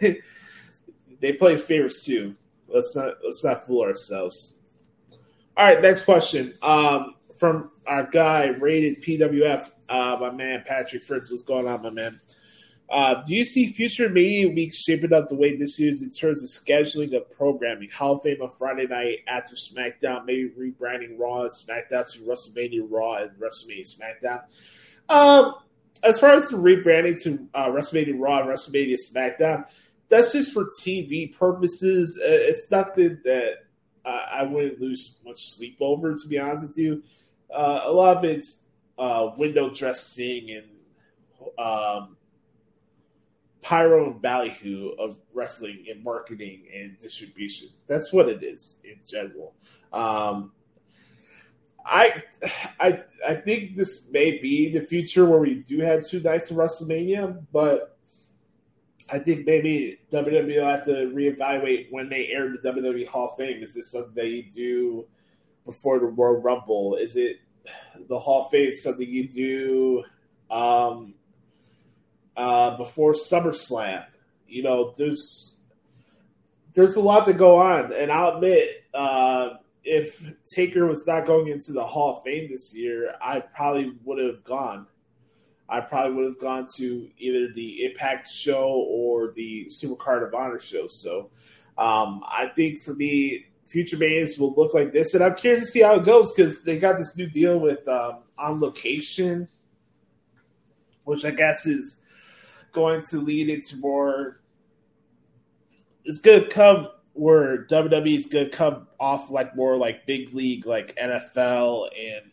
[1.20, 2.34] they play favors too.
[2.68, 4.54] Let's not let's not fool ourselves.
[5.56, 6.52] All right, next question.
[6.62, 11.30] Um, from our guy rated PWF, uh, my man Patrick Fritz.
[11.30, 12.20] What's going on, my man?
[12.88, 16.42] Uh, do you see future Mania weeks shaping up the way this is in terms
[16.42, 17.90] of scheduling of programming?
[17.90, 22.86] Hall of Fame on Friday night after SmackDown, maybe rebranding Raw and SmackDown to WrestleMania
[22.88, 24.42] Raw and WrestleMania SmackDown.
[25.08, 25.56] Um,
[26.04, 29.68] as far as the rebranding to uh, WrestleMania Raw and WrestleMania SmackDown,
[30.08, 32.16] that's just for TV purposes.
[32.20, 33.64] Uh, it's nothing that
[34.04, 36.14] I, I wouldn't lose much sleep over.
[36.14, 37.02] To be honest with you,
[37.54, 38.62] uh, a lot of it's
[38.98, 40.66] uh, window dressing and
[41.58, 42.16] um,
[43.60, 47.68] pyro and ballyhoo of wrestling and marketing and distribution.
[47.86, 49.54] That's what it is in general.
[49.92, 50.52] Um,
[51.84, 52.22] I,
[52.80, 56.56] I, I think this may be the future where we do have two nights of
[56.56, 57.96] WrestleMania, but
[59.10, 63.36] I think maybe WWE will have to reevaluate when they air the WWE Hall of
[63.36, 63.62] Fame.
[63.62, 65.06] Is this something you do
[65.66, 66.96] before the Royal Rumble?
[66.96, 67.36] Is it
[68.08, 70.04] the Hall of Fame something you do
[70.50, 71.14] um,
[72.36, 74.06] uh, before SummerSlam?
[74.48, 75.58] You know, there's
[76.72, 79.50] there's a lot to go on, and I'll admit, uh,
[79.82, 84.24] if Taker was not going into the Hall of Fame this year, I probably would
[84.24, 84.86] have gone.
[85.68, 90.60] I probably would have gone to either the Impact show or the Supercard of Honor
[90.60, 90.86] show.
[90.86, 91.30] So
[91.76, 95.66] um, I think for me, future Manias will look like this, and I'm curious to
[95.66, 99.48] see how it goes because they got this new deal with um, on location,
[101.04, 102.02] which I guess is
[102.72, 104.40] going to lead into more.
[106.04, 110.34] It's going to come where WWE is going to come off like more like big
[110.34, 112.30] league, like NFL and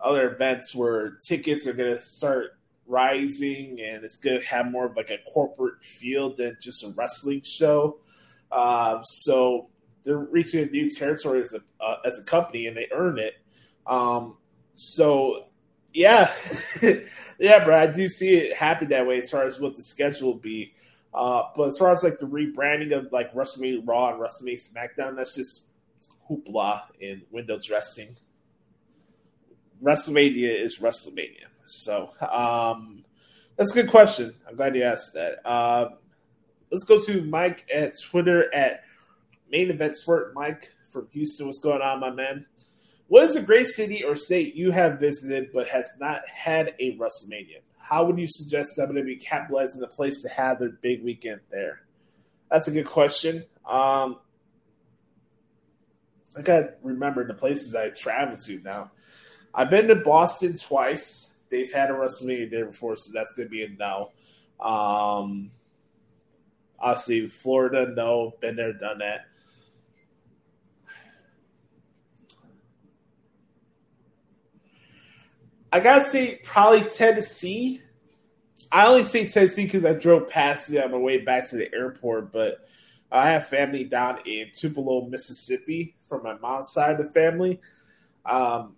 [0.00, 4.86] other events where tickets are going to start rising and it's going to have more
[4.86, 7.98] of like a corporate feel than just a wrestling show.
[8.50, 9.70] Um, so
[10.04, 13.34] they're reaching a new territory as a uh, as a company and they earn it.
[13.86, 14.36] Um,
[14.76, 15.46] so
[15.92, 16.32] yeah,
[17.38, 20.32] yeah, bro, I do see it happen that way as far as what the schedule
[20.32, 20.74] will be.
[21.14, 25.16] Uh, but as far as like the rebranding of like WrestleMania Raw and WrestleMania SmackDown,
[25.16, 25.68] that's just
[26.28, 28.16] hoopla and window dressing.
[29.82, 31.46] WrestleMania is WrestleMania.
[31.66, 33.04] So um,
[33.56, 34.34] that's a good question.
[34.48, 35.46] I'm glad you asked that.
[35.46, 35.90] Uh,
[36.70, 38.84] let's go to Mike at Twitter at
[39.52, 40.34] Main Event Squirt.
[40.34, 42.46] Mike from Houston, what's going on, my man?
[43.08, 46.96] What is a great city or state you have visited but has not had a
[46.96, 47.60] WrestleMania?
[47.78, 51.80] How would you suggest WWE capitalize in a place to have their big weekend there?
[52.50, 53.44] That's a good question.
[53.68, 54.18] Um,
[56.36, 58.92] I got to remember the places I travel to now.
[59.54, 61.34] I've been to Boston twice.
[61.50, 64.10] They've had a WrestleMania there before, so that's to be a no.
[64.58, 65.50] Um,
[66.82, 68.34] obviously, Florida, no.
[68.40, 69.26] Been there, done that.
[75.72, 77.80] I gotta say, probably Tennessee.
[78.70, 81.74] I only say Tennessee because I drove past it on my way back to the
[81.74, 82.58] airport, but
[83.10, 87.58] I have family down in Tupelo, Mississippi, from my mom's side of the family.
[88.26, 88.76] Um,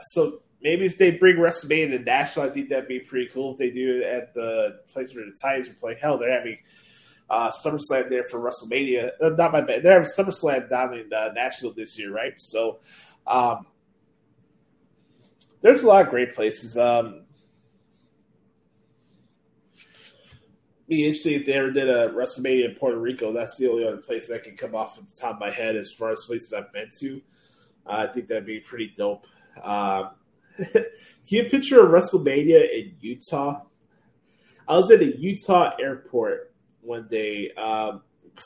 [0.00, 3.52] so maybe if they bring WrestleMania to Nashville, I think that'd be pretty cool.
[3.52, 6.58] If they do it at the place where the Titans are playing, hell, they're having
[7.28, 9.10] uh, SummerSlam there for WrestleMania.
[9.20, 9.82] Uh, not my bad.
[9.82, 12.32] They're having SummerSlam down in uh, Nashville this year, right?
[12.38, 12.80] So
[13.26, 13.66] um,
[15.60, 16.78] there's a lot of great places.
[16.78, 17.20] Um,
[20.88, 23.32] be interesting if they ever did a WrestleMania in Puerto Rico.
[23.32, 25.76] That's the only other place that can come off at the top of my head
[25.76, 27.22] as far as places I've been to.
[27.86, 29.26] Uh, I think that'd be pretty dope.
[29.62, 30.10] Um,
[30.56, 30.84] can
[31.28, 33.62] you picture a WrestleMania in Utah?
[34.68, 38.02] I was at a Utah airport one day, um,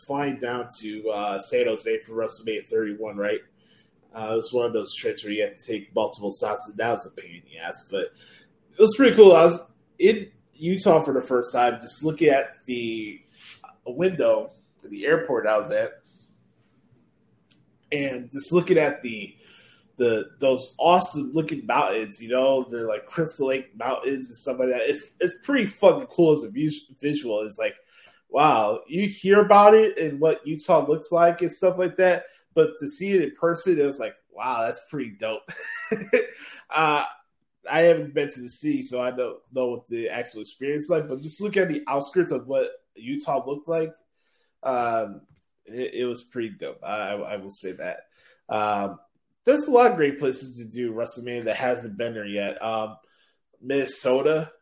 [0.06, 3.40] flying down to uh, San Jose for WrestleMania 31, right?
[4.14, 6.76] Uh, it was one of those trips where you had to take multiple stops, and
[6.78, 8.06] that was a pain in the ass, but
[8.72, 9.34] it was pretty cool.
[9.34, 9.60] I was
[9.98, 13.20] in Utah for the first time, just looking at the
[13.86, 14.50] window
[14.82, 16.00] at the airport I was at,
[17.92, 19.36] and just looking at the
[19.98, 22.22] the those awesome looking mountains.
[22.22, 24.88] You know, they're like Crystal Lake mountains and stuff like that.
[24.88, 27.42] It's it's pretty fucking cool as a visual.
[27.42, 27.76] It's like,
[28.30, 32.70] wow, you hear about it and what Utah looks like and stuff like that, but
[32.80, 35.50] to see it in person, it was like, wow, that's pretty dope.
[36.70, 37.04] uh,
[37.70, 40.90] I haven't been to the city, so I don't know what the actual experience is
[40.90, 41.08] like.
[41.08, 43.92] But just look at the outskirts of what Utah looked like.
[44.62, 45.22] Um,
[45.66, 46.80] it, it, was pretty dope.
[46.82, 48.06] I, I will say that.
[48.48, 48.98] Um,
[49.48, 52.62] there's a lot of great places to do WrestleMania that hasn't been there yet.
[52.62, 52.98] Um,
[53.62, 54.52] Minnesota.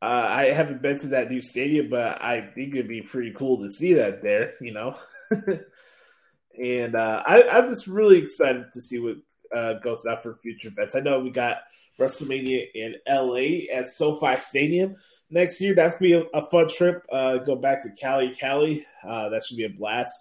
[0.00, 3.58] Uh, I haven't been to that new stadium, but I think it'd be pretty cool
[3.58, 4.54] to see that there.
[4.62, 4.96] You know.
[6.58, 9.16] and uh, I, am just really excited to see what
[9.54, 10.94] uh, goes out for future events.
[10.94, 11.58] I know we got
[12.00, 14.96] WrestleMania in LA at SoFi Stadium
[15.28, 15.74] next year.
[15.74, 17.04] That's gonna be a, a fun trip.
[17.12, 18.86] Uh, go back to Cali, Cali.
[19.06, 20.14] Uh, that should be a blast,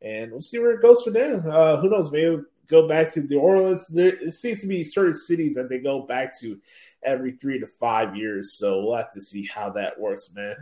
[0.00, 1.34] and we'll see where it goes from there.
[1.46, 2.10] Uh, who knows?
[2.10, 2.42] Maybe
[2.72, 3.86] go back to New Orleans.
[3.88, 6.58] There seems to be certain cities that they go back to
[7.04, 8.54] every three to five years.
[8.54, 10.56] So we'll have to see how that works, man.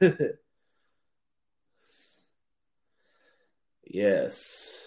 [3.88, 4.84] Yes.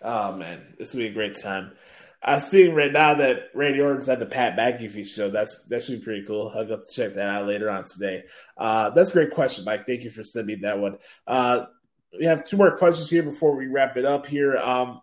[0.00, 1.72] Oh man, this will be a great time.
[2.24, 5.28] I'm seeing right now that Randy Orton's at the Pat McAfee show.
[5.28, 6.52] That's that should be pretty cool.
[6.54, 8.24] I'll go check that out later on today.
[8.56, 9.86] Uh, that's a great question, Mike.
[9.86, 10.98] Thank you for sending that one.
[11.26, 11.66] Uh,
[12.16, 14.56] we have two more questions here before we wrap it up here.
[14.56, 15.00] Um,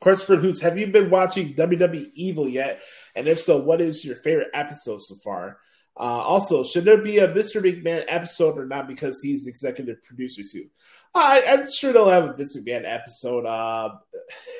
[0.00, 2.82] Christopher Hoots, have you been watching WWE Evil yet?
[3.14, 5.58] And if so, what is your favorite episode so far?
[5.98, 7.62] Uh, also, should there be a Mr.
[7.62, 10.66] McMahon episode or not because he's executive producer too?
[11.14, 13.94] I, I'm sure they'll have a Vince McMahon episode, uh,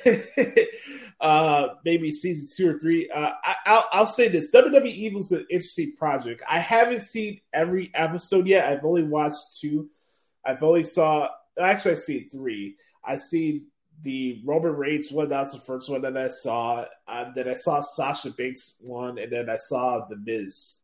[1.21, 3.11] uh, maybe season two or three.
[3.11, 6.43] Uh, I, will I'll say this: WWE is an interesting project.
[6.49, 8.67] I haven't seen every episode yet.
[8.67, 9.91] I've only watched two.
[10.43, 11.29] I've only saw
[11.61, 12.77] actually I've seen three.
[13.05, 13.67] I seen
[14.03, 15.29] the Roman Reigns one.
[15.29, 16.87] That's the first one that I saw.
[17.07, 20.79] Uh, then I saw Sasha Banks one, and then I saw The Miz.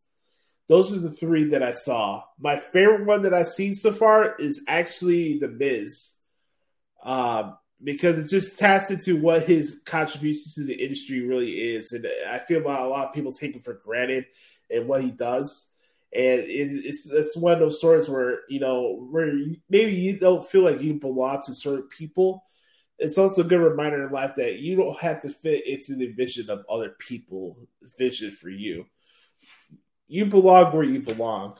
[0.73, 2.23] Those are the three that I saw.
[2.39, 6.15] My favorite one that I've seen so far is actually The Miz.
[7.03, 11.93] Um, because it just taps into what his contributions to the industry really is.
[11.93, 14.25] And I feel like a lot of people take it for granted
[14.71, 15.67] and what he does.
[16.11, 19.31] And it's it's one of those stories where you know where
[19.69, 22.45] maybe you don't feel like you belong to certain people.
[22.99, 26.13] It's also a good reminder in life that you don't have to fit into the
[26.13, 27.59] vision of other people'
[27.99, 28.87] vision for you
[30.13, 31.57] you belong where you belong.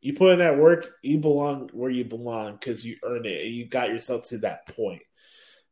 [0.00, 3.52] You put in that work, you belong where you belong because you earned it and
[3.52, 5.02] you got yourself to that point.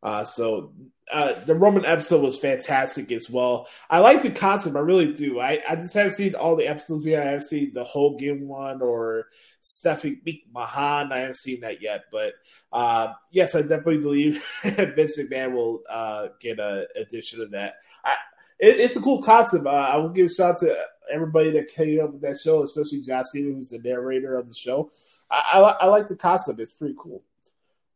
[0.02, 0.72] Uh, so
[1.12, 3.68] uh, the Roman episode was fantastic as well.
[3.88, 5.38] I like the concept, I really do.
[5.38, 7.22] I, I just haven't seen all the episodes yet.
[7.22, 9.28] I haven't seen the Hogan one or
[9.60, 11.12] Stephanie McMahon.
[11.12, 12.32] I haven't seen that yet, but
[12.72, 17.74] uh, yes, I definitely believe Vince McMahon will uh, get an addition of that.
[18.04, 18.16] I,
[18.58, 19.66] it, it's a cool concept.
[19.66, 20.76] Uh, I will give a shout to
[21.12, 24.54] everybody that came up with that show, especially John Cena, who's the narrator of the
[24.54, 24.90] show.
[25.30, 27.22] I, I, I like the concept; it's pretty cool.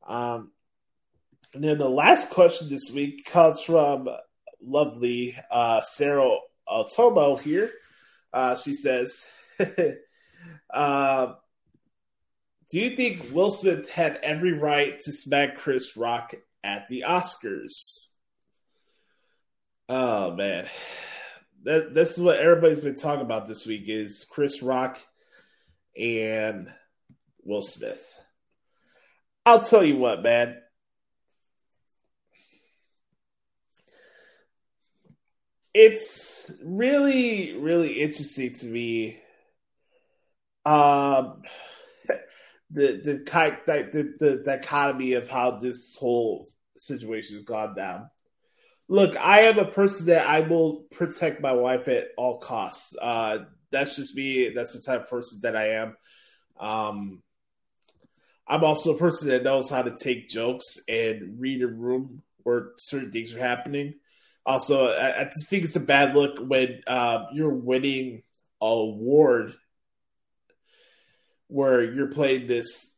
[0.07, 0.51] Um,
[1.55, 4.09] and then the last question this week comes from
[4.61, 6.39] lovely uh, Sarah
[6.69, 7.73] Otomo here.
[8.33, 9.27] Uh, she says,
[10.71, 11.33] uh,
[12.71, 18.07] "Do you think Will Smith had every right to smack Chris Rock at the Oscars?"
[19.89, 20.69] Oh man,
[21.65, 24.99] that this is what everybody's been talking about this week is Chris Rock
[25.97, 26.69] and
[27.45, 28.19] Will Smith.
[29.45, 30.57] I'll tell you what, man.
[35.75, 39.21] It's really, really interesting to me.
[40.65, 41.43] Um,
[42.71, 48.11] the the the, the dichotomy of how this whole situation has gone down
[48.89, 52.97] look, I am a person that I will protect my wife at all costs.
[53.01, 53.39] Uh,
[53.71, 54.51] that's just me.
[54.51, 55.97] That's the type of person that I am.
[56.59, 57.23] Um,
[58.47, 62.71] I'm also a person that knows how to take jokes and read a room where
[62.79, 63.95] certain things are happening.
[64.47, 68.23] Also, I, I just think it's a bad look when uh, you're winning
[68.63, 69.55] a award
[71.49, 72.95] where you're playing this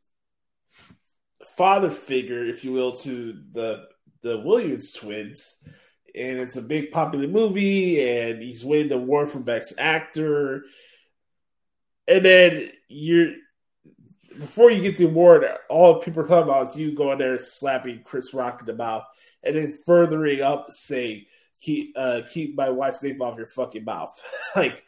[1.56, 3.86] father figure, if you will, to the
[4.22, 5.56] the Williams twins,
[6.14, 10.64] and it's a big popular movie, and he's winning the award for best actor.
[12.08, 13.32] And then you're
[14.38, 18.02] before you get the award, all people are talking about is you going there slapping
[18.04, 19.04] Chris Rock in the mouth,
[19.42, 21.26] and then furthering up, say,
[21.60, 24.18] "Keep uh, keep my wife's name off your fucking mouth."
[24.56, 24.82] like,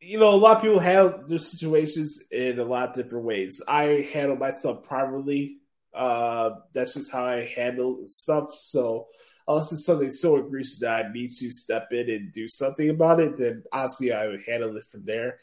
[0.00, 3.62] you know, a lot of people have their situations in a lot of different ways.
[3.66, 5.59] I handle myself privately
[5.94, 8.54] uh, that's just how I handle stuff.
[8.54, 9.08] So
[9.46, 13.20] unless it's something so egregious that I need to step in and do something about
[13.20, 15.40] it, then obviously I would handle it from there.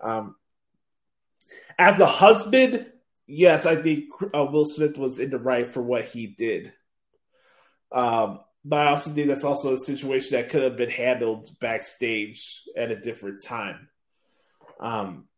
[0.00, 0.36] Um,
[1.78, 2.86] as a husband,
[3.26, 6.72] yes, I think uh, Will Smith was in the right for what he did.
[7.92, 12.62] Um, but I also think that's also a situation that could have been handled backstage
[12.76, 13.88] at a different time.
[14.80, 15.28] Um,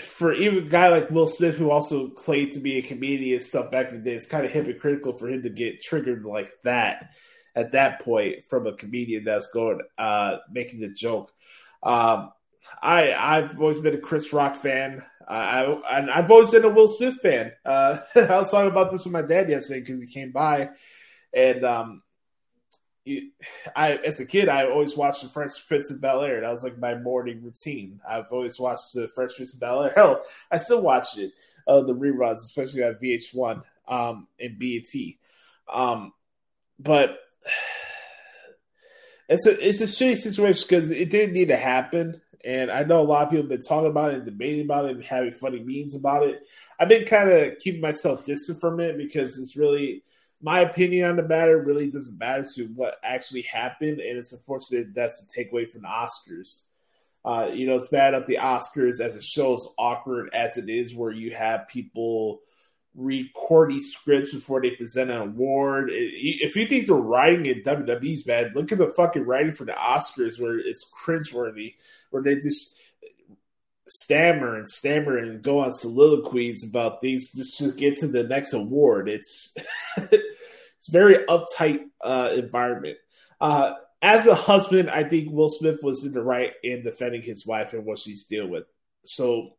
[0.00, 3.44] for even a guy like Will Smith, who also claimed to be a comedian and
[3.44, 6.50] stuff back in the day, it's kind of hypocritical for him to get triggered like
[6.64, 7.12] that
[7.54, 11.32] at that point from a comedian that's going uh, making the joke.
[11.82, 12.30] Um,
[12.82, 15.02] I I've always been a Chris Rock fan.
[15.26, 17.52] Uh, I I've always been a Will Smith fan.
[17.64, 20.70] Uh, I was talking about this with my dad yesterday because he came by,
[21.32, 22.02] and um,
[23.76, 26.40] I as a kid, I always watched the Fresh Prince of Bel Air.
[26.40, 28.00] That was like my morning routine.
[28.08, 29.92] I've always watched the Fresh Prince of Bel Air.
[29.94, 31.32] Hell, I still watch it,
[31.66, 34.92] uh, the reruns, especially on VH1 um, and BET.
[35.72, 36.12] Um,
[36.78, 37.18] but
[39.28, 42.20] it's a it's a shitty situation because it didn't need to happen.
[42.44, 44.84] And I know a lot of people have been talking about it and debating about
[44.84, 46.40] it and having funny memes about it.
[46.78, 50.04] I've been kind of keeping myself distant from it because it's really
[50.40, 54.94] my opinion on the matter really doesn't matter to what actually happened, and it's unfortunate
[54.94, 56.64] that's the takeaway from the Oscars.
[57.24, 60.94] Uh, you know, it's bad at the Oscars as it shows awkward as it is,
[60.94, 62.40] where you have people
[62.94, 65.90] record these scripts before they present an award.
[65.92, 69.72] If you think the writing in WWE's bad, look at the fucking writing for the
[69.72, 71.74] Oscars, where it's cringeworthy,
[72.10, 72.76] where they just
[73.88, 78.54] stammer and stammer and go on soliloquies about things just to get to the next
[78.54, 79.08] award.
[79.08, 79.54] It's
[79.96, 82.98] it's very uptight uh, environment.
[83.40, 87.46] Uh, as a husband, I think Will Smith was in the right in defending his
[87.46, 88.64] wife and what she's dealing with.
[89.04, 89.56] So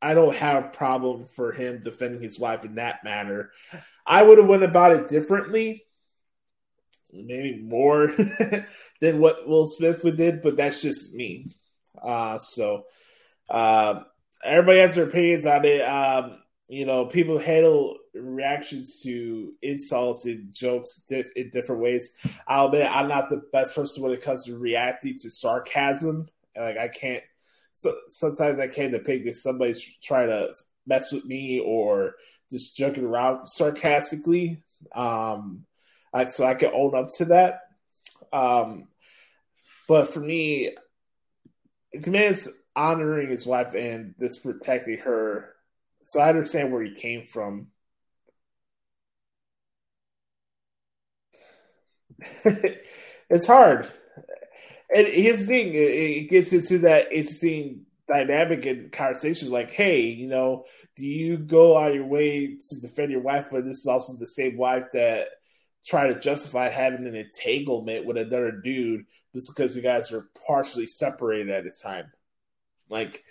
[0.00, 3.50] I don't have a problem for him defending his wife in that manner.
[4.06, 5.84] I would have went about it differently,
[7.12, 8.06] maybe more
[9.00, 11.48] than what Will Smith would did, but that's just me.
[12.00, 12.84] Uh, so
[13.50, 14.04] um,
[14.44, 15.80] everybody has their opinions on it.
[15.80, 16.38] Um,
[16.68, 22.12] you know, people handle reactions to insults and jokes diff- in different ways.
[22.46, 26.28] I'll admit I'm not the best person when it comes to reacting to sarcasm.
[26.56, 27.22] Like I can't.
[27.74, 30.54] So sometimes I can't depict if somebody's trying to
[30.86, 32.14] mess with me or
[32.50, 34.62] just joking around sarcastically.
[34.94, 35.64] Um,
[36.12, 37.60] I, so I can own up to that.
[38.32, 38.88] Um,
[39.88, 40.70] but for me,
[41.92, 45.54] it Command's honoring his wife and this protecting her.
[46.04, 47.68] So I understand where he came from.
[52.44, 53.90] it's hard.
[54.94, 60.64] And his thing, it, gets into that interesting dynamic and conversation like, hey, you know,
[60.96, 64.14] do you go out of your way to defend your wife, but this is also
[64.16, 65.28] the same wife that
[65.84, 70.86] try to justify having an entanglement with another dude just because you guys are partially
[70.86, 72.12] separated at a time?
[72.92, 73.24] Like,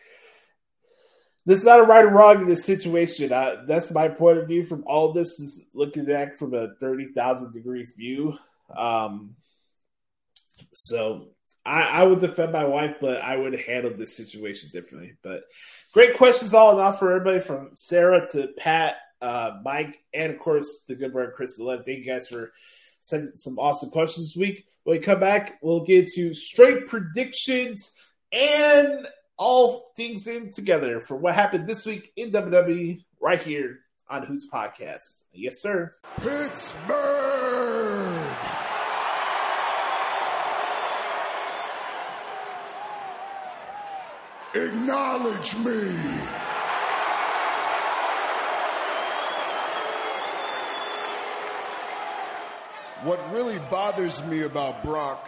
[1.45, 3.31] there's not a right or wrong in this situation.
[3.31, 7.53] Uh, that's my point of view from all this is looking back from a 30,000
[7.53, 8.37] degree view.
[8.75, 9.35] Um,
[10.73, 11.29] so
[11.65, 15.13] I, I would defend my wife, but I would handle this situation differently.
[15.23, 15.43] But
[15.93, 20.39] great questions all in all for everybody from Sarah to Pat, uh, Mike, and of
[20.39, 21.83] course the good brother Chris Love.
[21.85, 22.51] Thank you guys for
[23.01, 24.65] sending some awesome questions this week.
[24.83, 27.93] When we come back, we'll get to straight predictions
[28.31, 29.07] and
[29.41, 34.47] all things in together for what happened this week in WWE right here on Hoots
[34.53, 35.23] Podcast.
[35.33, 35.95] Yes, sir.
[36.17, 36.77] Pittsburgh!
[44.53, 45.89] Acknowledge me!
[53.01, 55.27] What really bothers me about Brock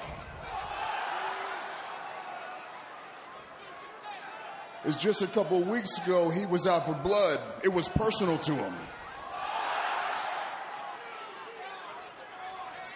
[4.85, 7.39] is just a couple weeks ago he was out for blood.
[7.63, 8.73] It was personal to him.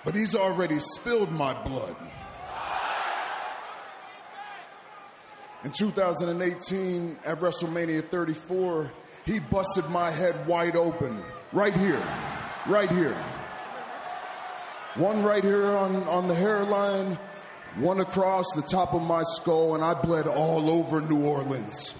[0.03, 1.95] But he's already spilled my blood.
[5.63, 8.91] In 2018 at WrestleMania 34,
[9.25, 11.21] he busted my head wide open.
[11.51, 12.01] Right here.
[12.67, 13.17] Right here.
[14.95, 17.19] One right here on, on the hairline,
[17.75, 21.93] one across the top of my skull, and I bled all over New Orleans.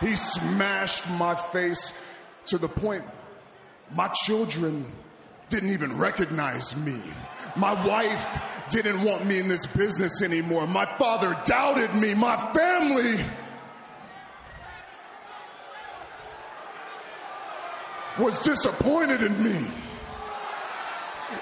[0.00, 1.92] He smashed my face
[2.46, 3.04] to the point
[3.92, 4.90] my children
[5.48, 7.00] didn't even recognize me.
[7.56, 8.40] My wife
[8.70, 10.66] didn't want me in this business anymore.
[10.66, 12.14] My father doubted me.
[12.14, 13.24] My family
[18.18, 19.66] was disappointed in me.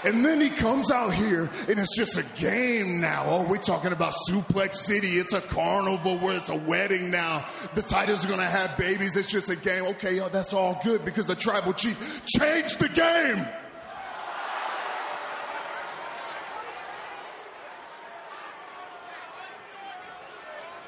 [0.05, 3.25] And then he comes out here and it's just a game now.
[3.27, 5.19] Oh, we're talking about Suplex City.
[5.19, 7.47] It's a carnival where it's a wedding now.
[7.75, 9.17] The titles are going to have babies.
[9.17, 9.85] It's just a game.
[9.87, 13.47] Okay, yo, that's all good because the tribal chief changed the game.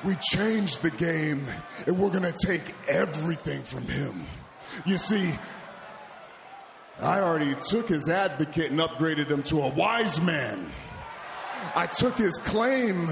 [0.03, 1.47] We changed the game
[1.87, 4.27] and we're going to take everything from him.
[4.87, 5.35] You see,
[7.01, 10.71] I already took his advocate and upgraded him to a wise man.
[11.75, 13.09] I took his claim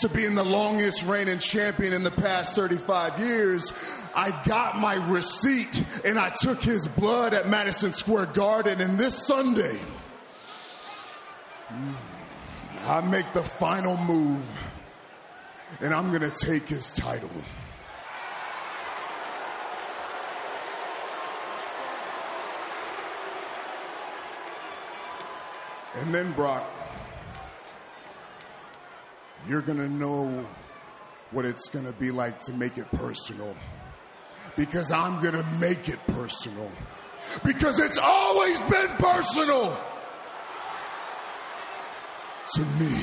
[0.00, 3.72] to being the longest reigning champion in the past 35 years.
[4.14, 8.80] I got my receipt and I took his blood at Madison Square Garden.
[8.80, 9.78] And this Sunday,
[12.84, 14.44] I make the final move
[15.80, 17.30] and I'm going to take his title.
[25.94, 26.66] And then, Brock,
[29.46, 30.46] you're going to know
[31.30, 33.54] what it's going to be like to make it personal.
[34.56, 36.70] Because I'm going to make it personal.
[37.44, 39.78] Because it's always been personal
[42.54, 42.98] to me.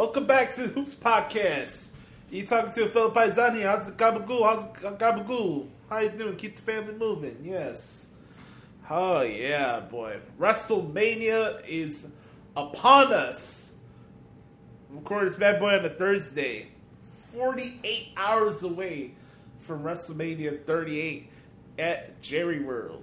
[0.00, 1.90] Welcome back to Hoots Podcast.
[2.30, 3.68] You talking to a fellow paisan here.
[3.68, 4.44] How's the gabagool?
[4.44, 5.66] How's the gabagool?
[5.88, 6.36] How you doing?
[6.36, 7.38] Keep the family moving.
[7.42, 8.10] Yes.
[8.88, 10.20] Oh yeah, boy.
[10.38, 12.12] WrestleMania is
[12.56, 13.72] upon us.
[14.90, 16.68] Recording this bad boy on a Thursday.
[17.32, 19.16] 48 hours away
[19.58, 21.28] from WrestleMania 38
[21.76, 23.02] at Jerry World.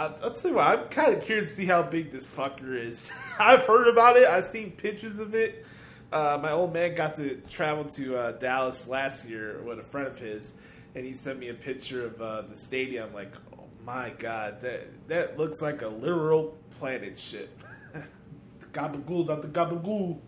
[0.00, 2.74] I'll, I'll tell you what, I'm kind of curious to see how big this fucker
[2.74, 3.12] is.
[3.38, 4.26] I've heard about it.
[4.26, 5.66] I've seen pictures of it.
[6.10, 10.06] Uh, my old man got to travel to uh, Dallas last year with a friend
[10.06, 10.54] of his,
[10.94, 13.12] and he sent me a picture of uh, the stadium.
[13.12, 17.50] Like, oh my god, that that looks like a literal planet ship.
[18.72, 20.18] gabagool, not the gabagool.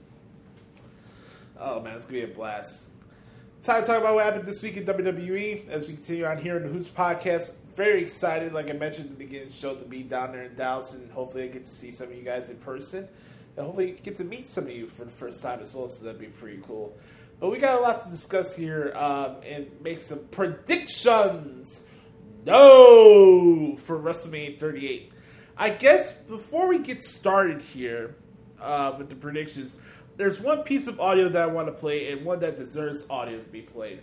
[1.58, 2.90] Oh man, it's gonna be a blast.
[3.62, 6.58] Time to talk about what happened this week in WWE as we continue on here
[6.58, 7.52] in the Hoots podcast.
[7.74, 10.42] Very excited, like I mentioned at the beginning of the show, to be down there
[10.42, 13.08] in Dallas, and hopefully I get to see some of you guys in person,
[13.56, 15.88] and hopefully get to meet some of you for the first time as well.
[15.88, 16.94] So that'd be pretty cool.
[17.40, 21.84] But we got a lot to discuss here um, and make some predictions.
[22.44, 25.12] No, for WrestleMania 38.
[25.56, 28.16] I guess before we get started here
[28.60, 29.78] uh, with the predictions,
[30.16, 33.38] there's one piece of audio that I want to play and one that deserves audio
[33.38, 34.02] to be played.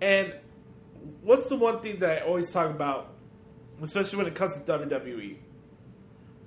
[0.00, 0.32] And
[1.22, 3.14] what's the one thing that I always talk about,
[3.82, 5.36] especially when it comes to WWE?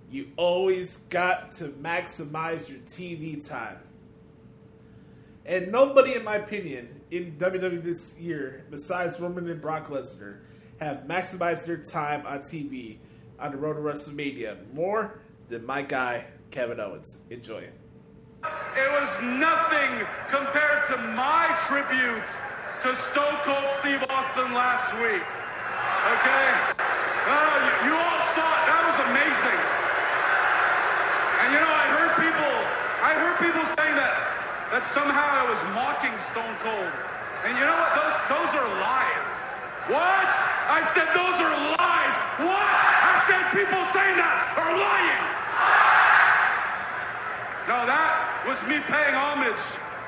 [0.09, 3.77] You always got to maximize your TV time.
[5.45, 10.39] And nobody, in my opinion, in WWE this year, besides Roman and Brock Lesnar,
[10.79, 12.97] have maximized their time on TV
[13.39, 17.17] on the road to WrestleMania more than my guy, Kevin Owens.
[17.29, 17.73] Enjoy it.
[18.75, 22.27] It was nothing compared to my tribute
[22.81, 25.21] to Stone Cold Steve Austin last week.
[25.21, 26.45] Okay?
[27.29, 28.61] Uh, you, you all saw it.
[28.65, 29.59] That was amazing.
[31.45, 32.53] And you know, I heard people,
[33.05, 34.17] I heard people saying that
[34.73, 36.93] that somehow I was mocking Stone Cold.
[37.45, 37.93] And you know what?
[37.93, 39.29] Those those are lies.
[39.85, 40.33] What?
[40.65, 42.15] I said those are lies.
[42.41, 42.73] What?
[42.81, 45.23] I said people saying that are lying.
[47.69, 49.61] No, that was me paying homage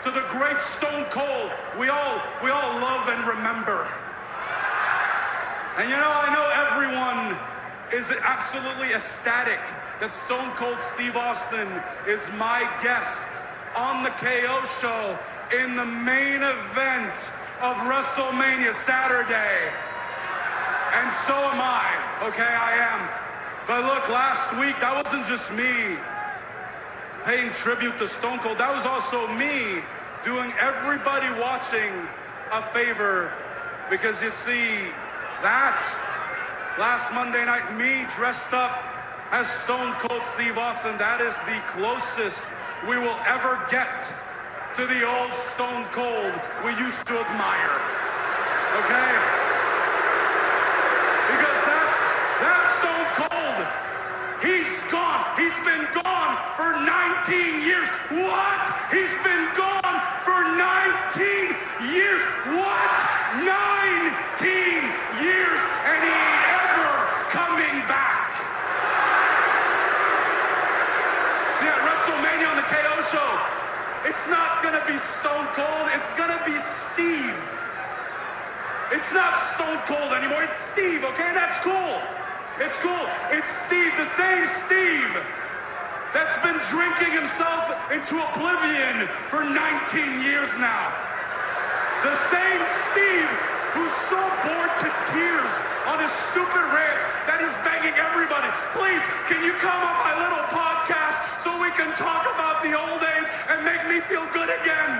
[0.03, 1.49] to the great Stone Cold
[1.79, 3.87] we all we all love and remember.
[5.77, 7.39] And you know, I know everyone
[7.93, 9.59] is absolutely ecstatic
[10.01, 11.69] that Stone Cold Steve Austin
[12.05, 13.29] is my guest
[13.75, 15.17] on the KO show
[15.55, 17.15] in the main event
[17.63, 19.71] of WrestleMania Saturday.
[20.99, 21.89] And so am I.
[22.27, 23.01] Okay, I am.
[23.65, 25.97] But look, last week, that wasn't just me
[27.25, 28.57] paying tribute to Stone Cold.
[28.57, 29.79] That was also me
[30.25, 31.91] doing everybody watching
[32.51, 33.31] a favor
[33.89, 34.91] because you see,
[35.39, 35.79] that
[36.79, 38.83] last Monday night, me dressed up
[39.31, 42.49] as Stone Cold Steve Austin, that is the closest
[42.87, 44.03] we will ever get
[44.75, 46.33] to the old Stone Cold
[46.67, 47.75] we used to admire.
[48.83, 49.11] Okay?
[51.31, 51.87] Because that,
[52.43, 53.63] that Stone Cold,
[54.43, 55.23] he's gone.
[55.39, 56.22] He's been gone
[56.57, 57.87] for 19 years.
[58.13, 58.61] What?
[58.93, 62.21] He's been gone for 19 years.
[62.53, 62.93] What?
[63.41, 63.49] 19
[65.17, 65.59] years.
[65.89, 66.89] And he ain't ever
[67.33, 68.37] coming back.
[71.57, 73.31] See, at WrestleMania on the KO show,
[74.05, 76.57] it's not to be Stone Cold, it's to be
[76.93, 77.35] Steve.
[78.91, 81.33] It's not Stone Cold anymore, it's Steve, okay?
[81.33, 81.97] That's cool.
[82.59, 83.09] It's cool.
[83.31, 85.42] It's Steve, the same Steve
[86.13, 90.93] that's been drinking himself into oblivion for 19 years now.
[92.05, 92.61] The same
[92.93, 93.31] Steve
[93.73, 95.53] who's so bored to tears
[95.89, 98.45] on his stupid rant that he's begging everybody,
[98.77, 103.01] please, can you come on my little podcast so we can talk about the old
[103.01, 104.91] days and make me feel good again?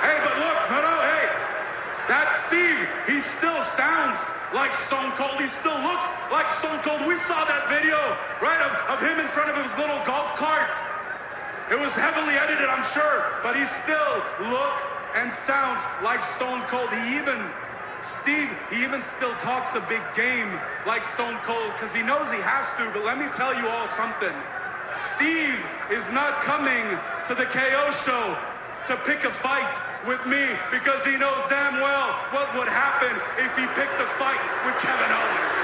[0.00, 0.93] Hey, but look, no, no,
[2.08, 2.76] that's Steve.
[3.06, 4.20] He still sounds
[4.52, 5.40] like Stone Cold.
[5.40, 7.06] He still looks like Stone Cold.
[7.08, 7.96] We saw that video,
[8.44, 10.68] right, of, of him in front of his little golf cart.
[11.72, 14.20] It was heavily edited, I'm sure, but he still
[14.52, 14.84] looked
[15.16, 16.92] and sounds like Stone Cold.
[16.92, 17.40] He even
[18.04, 22.40] Steve, he even still talks a big game like Stone Cold because he knows he
[22.44, 22.92] has to.
[22.92, 24.34] But let me tell you all something.
[24.92, 25.56] Steve
[25.90, 26.84] is not coming
[27.26, 28.36] to the KO show
[28.86, 29.72] to pick a fight
[30.06, 34.40] with me because he knows damn well what would happen if he picked a fight
[34.68, 35.54] with Kevin Owens.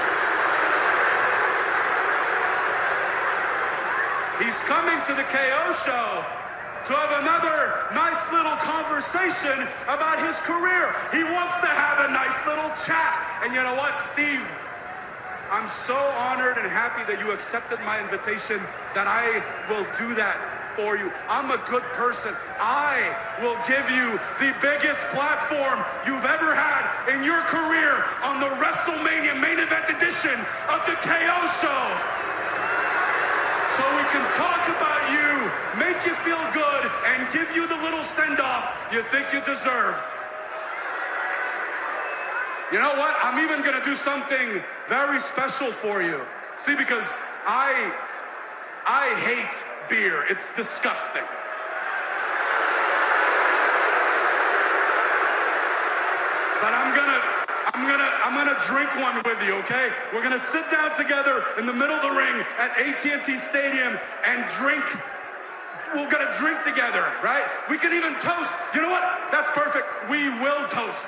[4.41, 6.25] He's coming to the KO show
[6.89, 10.89] to have another nice little conversation about his career.
[11.13, 13.21] He wants to have a nice little chat.
[13.43, 14.41] And you know what, Steve?
[15.51, 18.57] I'm so honored and happy that you accepted my invitation
[18.95, 21.11] that I will do that for you.
[21.27, 22.35] I'm a good person.
[22.59, 22.99] I
[23.41, 29.39] will give you the biggest platform you've ever had in your career on the WrestleMania
[29.39, 30.37] main event edition
[30.69, 31.83] of the KO show
[33.77, 35.31] so we can talk about you,
[35.79, 39.95] make you feel good, and give you the little send off you think you deserve.
[42.71, 43.15] You know what?
[43.21, 46.21] I'm even going to do something very special for you.
[46.57, 47.93] See, because I
[48.85, 50.23] I hate beer.
[50.29, 51.27] It's disgusting.
[56.63, 57.19] But I'm gonna,
[57.75, 59.91] I'm gonna, I'm gonna drink one with you, okay?
[60.13, 64.47] We're gonna sit down together in the middle of the ring at AT&T Stadium and
[64.55, 64.85] drink.
[65.93, 67.43] We're gonna drink together, right?
[67.69, 68.53] We can even toast.
[68.73, 69.03] You know what?
[69.29, 69.85] That's perfect.
[70.09, 71.07] We will toast.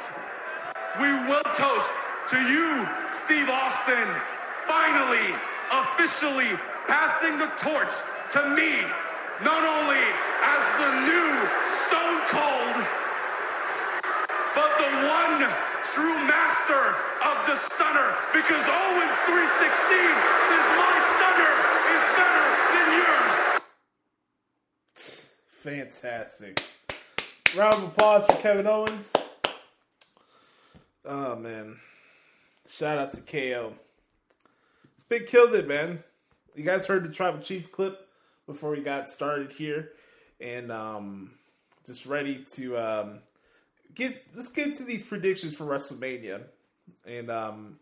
[1.00, 1.90] We will toast
[2.32, 4.10] to you, Steve Austin,
[4.68, 5.32] finally,
[5.72, 7.94] officially passing the torch
[8.34, 8.82] to me,
[9.44, 10.02] not only
[10.42, 11.30] as the new
[11.86, 12.76] Stone Cold,
[14.56, 15.38] but the one
[15.94, 18.10] true master of the stunner.
[18.34, 20.18] Because Owens 316
[20.50, 21.56] says my stunner
[21.94, 23.62] is better than yours.
[25.62, 26.60] Fantastic.
[27.56, 29.14] Round of applause for Kevin Owens.
[31.06, 31.78] Oh man.
[32.68, 33.74] Shout out to KO.
[34.96, 36.04] It's big killed it, man.
[36.56, 38.08] You guys heard the Tribal Chief clip
[38.46, 39.92] before we got started here.
[40.40, 41.32] And um
[41.86, 43.20] just ready to um
[43.94, 46.44] get let's get into these predictions for WrestleMania.
[47.06, 47.80] And um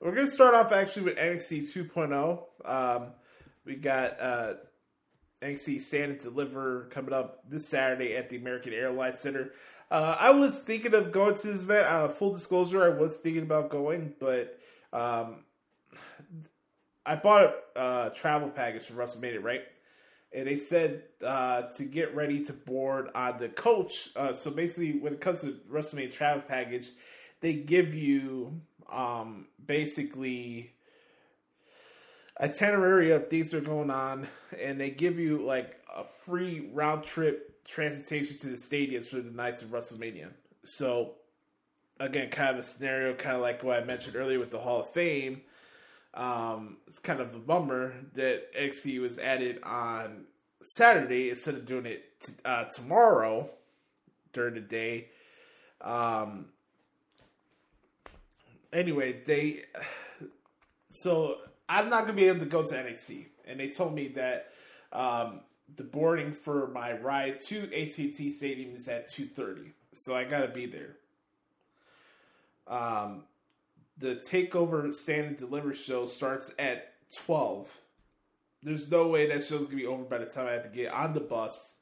[0.00, 2.42] we're gonna start off actually with NXT 2.0.
[2.64, 3.08] Um
[3.64, 4.54] we got uh
[5.42, 9.52] NXT Stand and Deliver coming up this Saturday at the American Airlines Center.
[9.90, 11.86] Uh, I was thinking of going to this event.
[11.86, 14.58] Uh, full disclosure, I was thinking about going, but
[14.92, 15.44] um,
[17.04, 19.60] I bought a uh, travel package for WrestleMania, right?
[20.36, 24.10] And they said uh, to get ready to board on the coach.
[24.14, 26.90] Uh, so basically, when it comes to WrestleMania travel package,
[27.40, 28.60] they give you
[28.92, 30.72] um, basically
[32.38, 34.28] itinerary of things that are going on,
[34.60, 39.30] and they give you like a free round trip transportation to the stadiums for the
[39.30, 40.28] nights of WrestleMania.
[40.66, 41.14] So,
[41.98, 44.80] again, kind of a scenario, kind of like what I mentioned earlier with the Hall
[44.80, 45.40] of Fame.
[46.16, 50.24] Um, it's kind of a bummer that NXT was added on
[50.62, 53.50] Saturday instead of doing it t- uh, tomorrow
[54.32, 55.08] during the day.
[55.82, 56.46] Um,
[58.72, 59.64] anyway, they
[60.90, 61.36] so
[61.68, 64.52] I'm not gonna be able to go to NXT, and they told me that
[64.92, 65.40] um,
[65.76, 70.48] the boarding for my ride to AT&T Stadium is at two thirty, so I gotta
[70.48, 70.96] be there.
[72.68, 73.24] Um,
[73.98, 77.78] the Takeover Stand and Deliver show starts at twelve.
[78.62, 80.92] There's no way that show's gonna be over by the time I have to get
[80.92, 81.78] on the bus,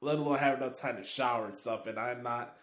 [0.00, 1.86] let alone have enough time to shower and stuff.
[1.86, 2.56] And I'm not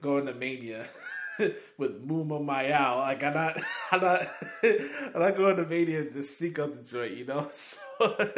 [0.00, 0.86] going to Mania
[1.78, 2.98] with Muma Mayao.
[2.98, 3.62] Like I'm not,
[3.92, 4.28] I'm not,
[4.62, 7.16] I'm not going to Mania to seek out the joint.
[7.16, 7.50] You know.
[7.52, 8.34] So,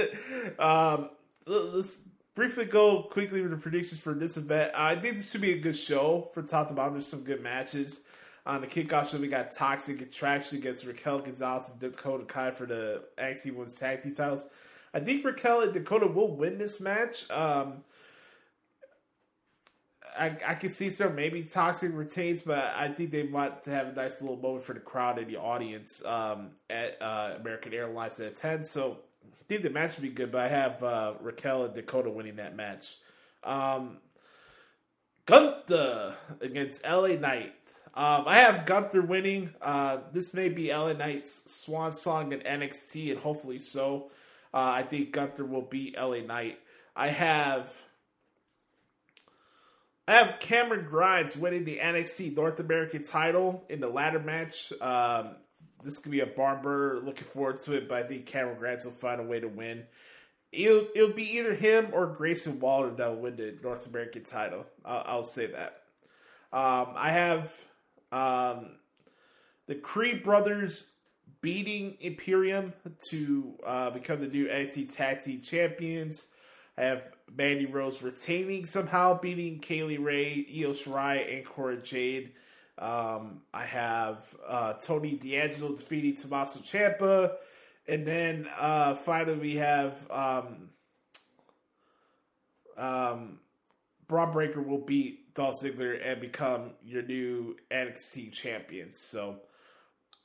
[0.58, 1.10] um,
[1.46, 1.98] let's
[2.34, 4.72] briefly go quickly with the predictions for this event.
[4.74, 6.94] I think this should be a good show for top to bottom.
[6.94, 8.02] There's some good matches.
[8.48, 12.64] On the kickoff show, we got Toxic Attraction against Raquel Gonzalez and Dakota Kai for
[12.64, 14.46] the NXT Women's Tag Team titles.
[14.94, 17.30] I think Raquel and Dakota will win this match.
[17.30, 17.84] Um,
[20.18, 23.88] I, I can see some maybe Toxic retains, but I think they might to have
[23.88, 28.14] a nice little moment for the crowd and the audience um, at uh, American Airlines
[28.14, 28.64] Center.
[28.64, 32.08] So I think the match would be good, but I have uh, Raquel and Dakota
[32.08, 32.96] winning that match.
[33.44, 33.98] Um,
[35.26, 37.52] Gunther against LA Knight.
[37.98, 39.50] Um, I have Gunther winning.
[39.60, 44.12] Uh, this may be LA Knight's swan song in NXT, and hopefully so.
[44.54, 46.60] Uh, I think Gunther will beat LA Knight.
[46.94, 47.74] I have
[50.06, 54.72] I have Cameron Grimes winning the NXT North American title in the ladder match.
[54.80, 55.30] Um,
[55.82, 57.00] this could be a barn burner.
[57.00, 59.82] Looking forward to it, but I think Cameron Grimes will find a way to win.
[60.52, 64.66] It'll, it'll be either him or Grayson Waller that will win the North American title.
[64.84, 65.82] I'll, I'll say that.
[66.52, 67.52] Um, I have
[68.12, 68.76] Um,
[69.66, 70.84] the Creed brothers
[71.40, 72.72] beating Imperium
[73.10, 76.26] to uh, become the new NXT Tag Team Champions.
[76.76, 77.04] I have
[77.36, 82.32] Mandy Rose retaining somehow, beating Kay Lee Ray, Io Shirai, and Cora Jade.
[82.78, 87.34] Um, I have uh, Tony D'Angelo defeating Tommaso Ciampa.
[87.88, 90.68] And then uh, finally we have um,
[92.76, 93.38] um,
[94.06, 98.92] Bron Breakker will beat Dolph Ziggler and become your new NXT champion.
[98.92, 99.36] So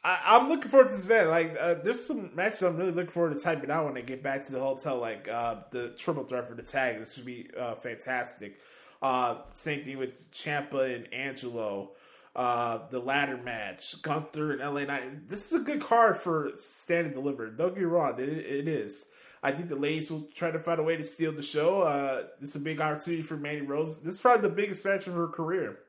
[0.04, 1.30] I, I'm looking forward to this event.
[1.30, 4.24] Like, uh, there's some matches I'm really looking forward to typing out when I get
[4.24, 4.98] back to the hotel.
[4.98, 6.98] Like uh, the triple threat for the tag.
[6.98, 8.60] This would be uh, fantastic.
[9.04, 11.92] Uh, same thing with Ciampa and Angelo.
[12.36, 15.30] Uh, the ladder match, Gunther and LA Knight.
[15.30, 17.52] This is a good card for Stand and Deliver.
[17.52, 19.06] Don't get me wrong, it, it is.
[19.44, 21.82] I think the ladies will try to find a way to steal the show.
[21.82, 24.02] Uh, this is a big opportunity for Mandy Rose.
[24.02, 25.80] This is probably the biggest match of her career.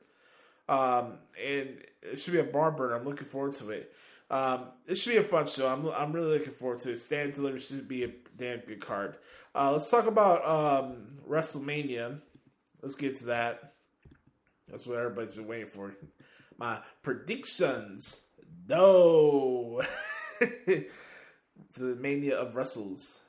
[0.68, 2.96] Um, and it should be a barn burner.
[2.96, 3.92] I'm looking forward to it.
[4.28, 5.72] Um, it should be a fun show.
[5.72, 6.98] I'm, I'm really looking forward to it.
[6.98, 9.18] Stand Deliver should be a damn good card.
[9.54, 12.18] Uh, let's talk about um, WrestleMania.
[12.82, 13.74] Let's get to that.
[14.68, 15.94] That's what everybody's been waiting for.
[16.58, 18.26] My predictions.
[18.68, 19.82] No.
[20.40, 20.86] the
[21.76, 23.23] Mania of Wrestles.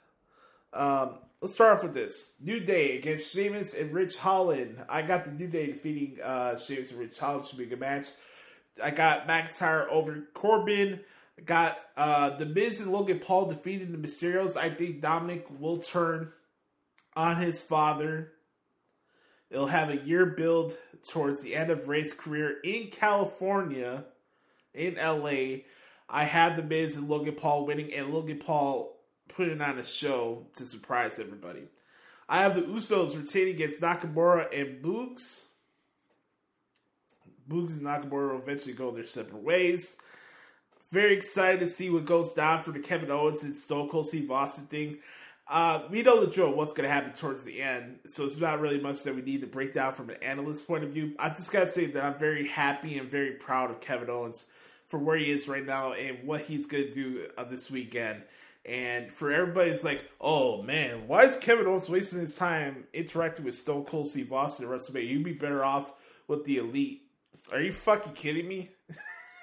[0.76, 2.34] Um, let's start off with this.
[2.42, 4.78] New Day against Sheamus and Ridge Holland.
[4.90, 7.46] I got the New Day defeating uh, Sheamus and Ridge Holland.
[7.46, 8.10] Should be a good match.
[8.84, 11.00] I got McIntyre over Corbin.
[11.40, 14.58] I got uh, The Miz and Logan Paul defeating the Mysterios.
[14.58, 16.32] I think Dominic will turn
[17.16, 18.34] on his father.
[19.50, 20.78] It'll have a year build
[21.10, 24.04] towards the end of Ray's career in California,
[24.74, 25.62] in LA.
[26.10, 28.95] I have The Miz and Logan Paul winning, and Logan Paul
[29.30, 31.64] putting on a show to surprise everybody.
[32.28, 35.44] I have the Usos retaining against Nakamura and Boogs.
[37.48, 39.98] Boogs and Nakamura will eventually go their separate ways.
[40.92, 44.32] Very excited to see what goes down for the Kevin Owens and Stone Cold Steve
[44.32, 44.98] Austin thing.
[45.48, 48.60] Uh, we know the drill, what's going to happen towards the end, so it's not
[48.60, 51.14] really much that we need to break down from an analyst point of view.
[51.20, 54.48] I just got to say that I'm very happy and very proud of Kevin Owens
[54.88, 58.24] for where he is right now and what he's going to do uh, this weekend.
[58.68, 63.56] And for everybody's like, oh man, why is Kevin Owens wasting his time interacting with
[63.56, 65.08] Stone Cold Steve Austin at WrestleMania?
[65.08, 65.94] You'd be better off
[66.28, 67.04] with the Elite.
[67.52, 68.72] Are you fucking kidding me?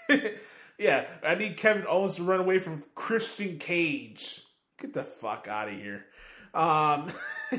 [0.79, 4.43] yeah, I need Kevin Owens to run away from Christian Cage.
[4.81, 6.05] Get the fuck out of here.
[6.53, 7.13] Um,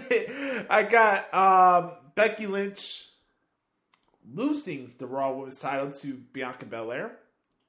[0.70, 3.07] I got um, Becky Lynch
[4.34, 7.18] losing the Raw Women's title to Bianca Belair.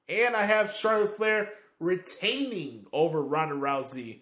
[0.09, 1.49] And I have Charlotte Flair
[1.79, 4.19] retaining over Ronda Rousey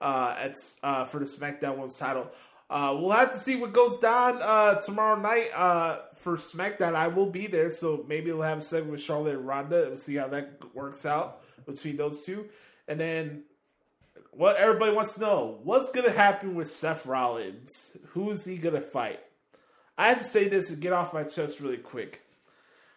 [0.00, 2.30] uh, at, uh, for the SmackDown Women's title.
[2.68, 6.94] Uh, we'll have to see what goes down uh, tomorrow night uh, for SmackDown.
[6.96, 9.84] I will be there, so maybe we'll have a segment with Charlotte and Ronda.
[9.88, 12.46] We'll see how that works out between those two.
[12.88, 13.44] And then
[14.32, 17.96] what everybody wants to know what's going to happen with Seth Rollins?
[18.08, 19.20] Who is he going to fight?
[19.96, 22.22] I had to say this and get off my chest really quick.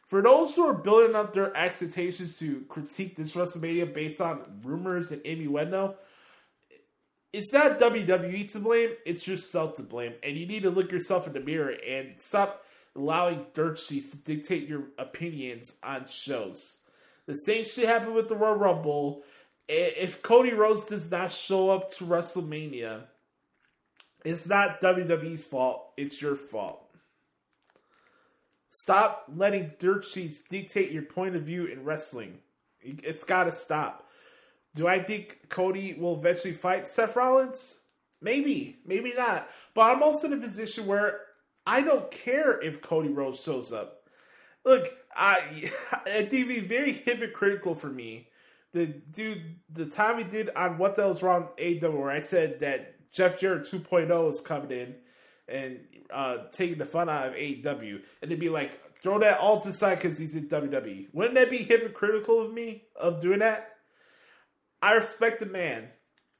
[0.10, 5.12] For those who are building up their expectations to critique this WrestleMania based on rumors
[5.12, 5.98] and Amy innuendo,
[7.32, 10.14] it's not WWE to blame, it's yourself to blame.
[10.24, 14.18] And you need to look yourself in the mirror and stop allowing dirt sheets to
[14.18, 16.80] dictate your opinions on shows.
[17.28, 19.22] The same shit happened with the Royal Rumble.
[19.68, 23.04] If Cody Rhodes does not show up to WrestleMania,
[24.26, 26.89] it's not WWE's fault, it's your fault.
[28.72, 32.40] Stop letting dirt sheets dictate your point of view in wrestling.
[32.82, 34.08] It's got to stop.
[34.76, 37.80] Do I think Cody will eventually fight Seth Rollins?
[38.22, 39.50] Maybe, maybe not.
[39.74, 41.22] But I'm also in a position where
[41.66, 44.04] I don't care if Cody Rhodes shows up.
[44.66, 45.72] Look, I
[46.08, 48.28] it'd be very hypocritical for me.
[48.72, 52.60] The dude, the time we did on what the hell's wrong AW, where I said
[52.60, 54.96] that Jeff Jarrett 2.0 is coming in
[55.50, 55.80] and
[56.12, 58.72] uh, taking the fun out of AEW, and they'd be like,
[59.02, 61.08] throw that all to the side because he's in WWE.
[61.14, 63.70] Wouldn't that be hypocritical of me of doing that?
[64.82, 65.90] I respect the man,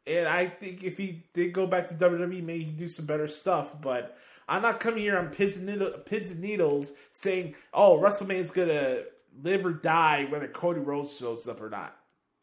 [0.08, 3.28] and I think if he did go back to WWE, maybe he'd do some better
[3.28, 3.80] stuff.
[3.82, 8.52] But I'm not coming here on pins and, needle, pins and needles saying, "Oh, WrestleMania's
[8.52, 9.04] gonna
[9.42, 11.96] live or die whether Cody Rhodes shows up or not."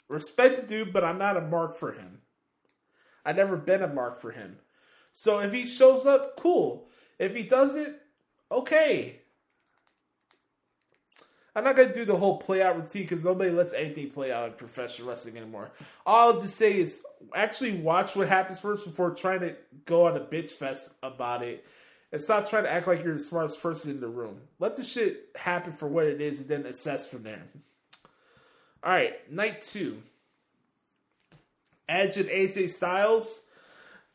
[0.09, 2.21] Respect the dude, but I'm not a mark for him.
[3.25, 4.59] I've never been a mark for him.
[5.19, 6.91] So if he shows up, cool.
[7.19, 7.97] If he doesn't,
[8.53, 9.23] okay.
[11.55, 14.49] I'm not gonna do the whole play out routine because nobody lets anything play out
[14.49, 15.71] in professional wrestling anymore.
[16.05, 17.01] All I'll just say is
[17.35, 19.57] actually watch what happens first before trying to
[19.87, 21.65] go on a bitch fest about it.
[22.13, 24.43] and stop trying to act like you're the smartest person in the room.
[24.59, 27.43] Let the shit happen for what it is, and then assess from there.
[28.85, 30.03] All right, night two.
[31.89, 33.47] Edge and AJ Styles.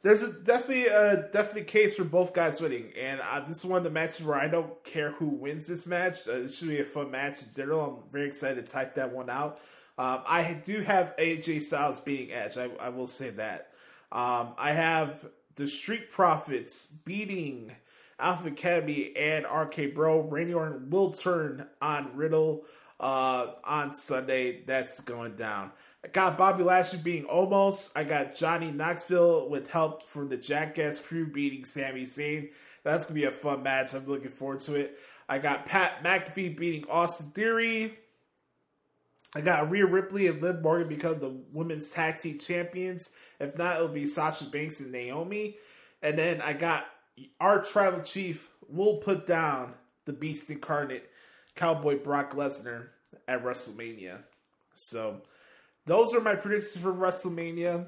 [0.03, 3.77] There's a definitely a definite case for both guys winning, and uh, this is one
[3.77, 6.27] of the matches where I don't care who wins this match.
[6.27, 7.81] Uh, it should be a fun match in general.
[8.03, 9.59] I'm very excited to type that one out.
[9.99, 12.57] Um, I do have AJ Styles beating Edge.
[12.57, 13.73] I, I will say that.
[14.11, 17.71] Um, I have the Street Profits beating
[18.19, 20.21] Alpha Academy and RK Bro.
[20.29, 22.65] Randy Orton will turn on Riddle
[22.99, 24.63] uh, on Sunday.
[24.65, 25.71] That's going down.
[26.03, 27.91] I got Bobby Lashley beating Omos.
[27.95, 32.49] I got Johnny Knoxville with help from the Jackass crew beating Sami Zayn.
[32.83, 33.93] That's to be a fun match.
[33.93, 34.97] I'm looking forward to it.
[35.29, 37.97] I got Pat McAfee beating Austin Theory.
[39.35, 43.11] I got Rhea Ripley and Liv Morgan become the women's tag team champions.
[43.39, 45.57] If not, it'll be Sasha Banks and Naomi.
[46.01, 46.85] And then I got
[47.39, 49.73] our tribal chief will put down
[50.05, 51.09] the beast incarnate,
[51.55, 52.87] Cowboy Brock Lesnar,
[53.27, 54.17] at WrestleMania.
[54.73, 55.21] So
[55.85, 57.87] those are my predictions for WrestleMania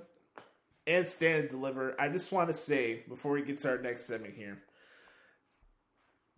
[0.87, 1.99] and Stand and Deliver.
[1.99, 4.59] I just want to say before we get to our next segment here,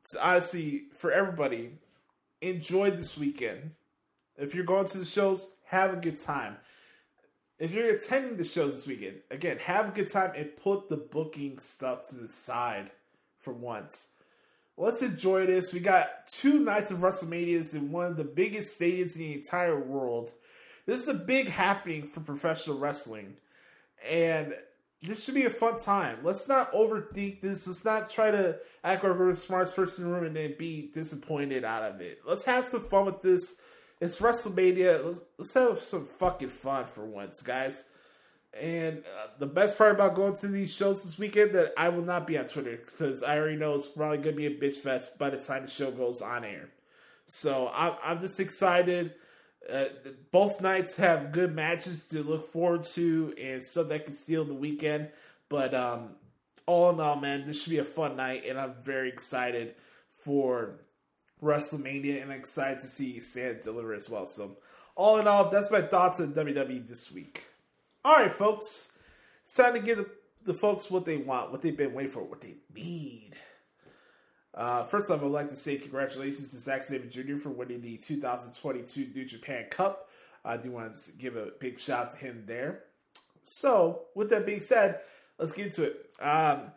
[0.02, 1.72] it's honestly for everybody,
[2.42, 3.72] enjoy this weekend.
[4.38, 6.58] If you're going to the shows, have a good time.
[7.58, 10.98] If you're attending the shows this weekend, again, have a good time and put the
[10.98, 12.92] booking stuff to the side
[13.40, 14.10] for once.
[14.78, 15.72] Let's enjoy this.
[15.72, 19.80] We got two nights of WrestleManias in one of the biggest stadiums in the entire
[19.80, 20.34] world.
[20.86, 23.38] This is a big happening for professional wrestling.
[24.08, 24.54] And
[25.02, 26.20] this should be a fun time.
[26.24, 27.68] Let's not overthink this.
[27.68, 30.56] Let's not try to act like we're the smartest person in the room and then
[30.58, 32.20] be disappointed out of it.
[32.26, 33.62] Let's have some fun with this.
[34.00, 35.06] It's WrestleMania.
[35.06, 37.86] Let's, let's have some fucking fun for once, guys.
[38.60, 42.04] And uh, the best part about going to these shows this weekend that I will
[42.04, 44.78] not be on Twitter because I already know it's probably going to be a bitch
[44.78, 46.70] fest by the time the show goes on air.
[47.28, 49.14] So I'm, I'm just excited.
[49.72, 49.86] Uh,
[50.32, 54.54] both nights have good matches to look forward to and stuff that can steal the
[54.54, 55.10] weekend.
[55.50, 56.10] But um,
[56.66, 59.76] all in all, man, this should be a fun night, and I'm very excited
[60.24, 60.80] for
[61.42, 64.26] WrestleMania, and excited to see Stand deliver as well.
[64.26, 64.58] So,
[64.96, 67.44] all in all, that's my thoughts on WWE this week.
[68.04, 68.98] All right, folks,
[69.44, 70.10] it's time to give the,
[70.46, 73.34] the folks what they want, what they've been waiting for, what they need.
[74.56, 77.36] Uh, first off, I'd like to say congratulations to Zack Sabre Jr.
[77.36, 80.10] for winning the 2022 New Japan Cup.
[80.46, 82.84] I do want to give a big shout out to him there.
[83.44, 85.02] So, with that being said,
[85.38, 86.10] let's get into it.
[86.22, 86.72] Um,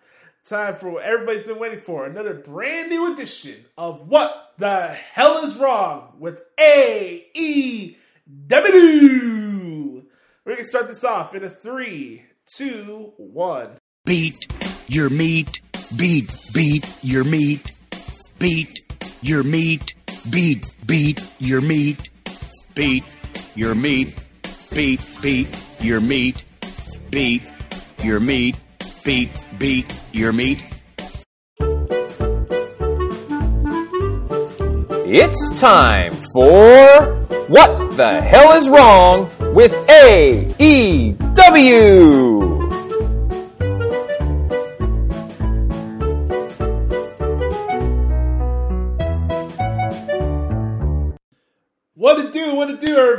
[0.44, 5.44] time for what everybody's been waiting for another brand new edition of What the Hell
[5.44, 7.94] is Wrong with AEW.
[10.44, 13.76] We're going to start this off in a three, two, one.
[14.04, 14.50] beat
[14.88, 15.60] your meat,
[15.96, 17.72] beat, beat your meat,
[18.38, 18.78] beat
[19.22, 19.94] your meat,
[20.30, 22.10] beat, beat your meat,
[22.74, 23.04] beat
[23.54, 24.14] your meat,
[24.74, 25.48] beat, beat
[25.80, 26.44] your meat,
[27.10, 27.42] beat
[28.02, 28.56] your meat,
[29.04, 30.62] beat, beat your meat.
[35.10, 41.18] It's time for What the Hell is Wrong with AEW?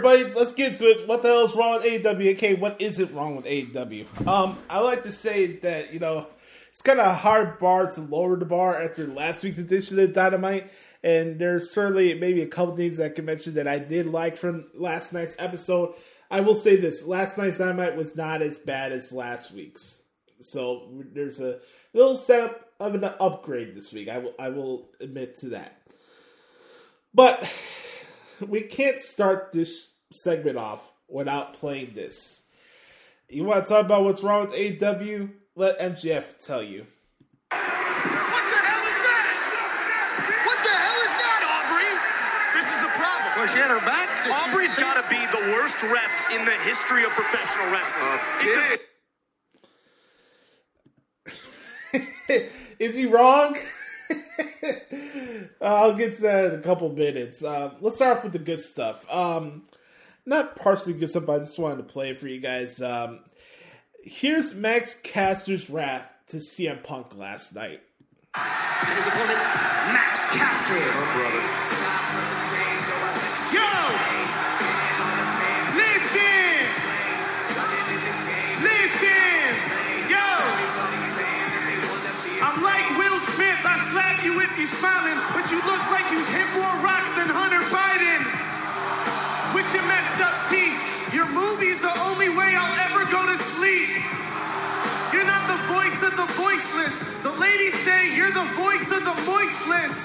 [0.05, 0.33] Everybody?
[0.33, 1.07] Let's get to it.
[1.07, 2.31] What the hell is wrong with AEW?
[2.33, 4.27] Okay, what isn't wrong with AEW?
[4.27, 6.27] Um, I like to say that you know
[6.69, 10.13] it's kind of a hard bar to lower the bar after last week's edition of
[10.13, 10.71] Dynamite,
[11.03, 14.67] and there's certainly maybe a couple things I can mention that I did like from
[14.73, 15.95] last night's episode.
[16.31, 20.01] I will say this: last night's Dynamite was not as bad as last week's,
[20.39, 21.59] so there's a
[21.93, 24.07] little setup of an upgrade this week.
[24.07, 25.81] I will I will admit to that,
[27.13, 27.53] but
[28.47, 32.43] we can't start this segment off without playing this.
[33.29, 35.29] You want to talk about what's wrong with AEW?
[35.55, 36.85] Let MJF tell you.
[37.51, 39.33] What the hell is that?
[40.45, 41.93] What the hell is that, Aubrey?
[42.57, 43.29] This is the problem.
[43.37, 44.23] Well, she had her back.
[44.23, 48.05] to- Aubrey's got to be the worst ref in the history of professional wrestling.
[48.05, 48.79] Uh, because-
[52.79, 53.55] Is he wrong?
[55.61, 57.43] I'll get to that in a couple minutes.
[57.43, 59.05] Um, let's start off with the good stuff.
[59.09, 59.63] Um,
[60.25, 62.81] not partially good stuff, but I just wanted to play it for you guys.
[62.81, 63.19] Um,
[64.03, 67.81] here's Max Caster's rap to CM Punk last night.
[68.35, 71.19] His opponent, Max Caster.
[71.19, 72.28] brother.
[85.33, 88.21] But you look like you hit more rocks than Hunter Biden.
[89.55, 90.75] With your messed up teeth,
[91.13, 93.89] your movie's the only way I'll ever go to sleep.
[95.13, 96.95] You're not the voice of the voiceless.
[97.23, 99.95] The ladies say you're the voice of the voiceless.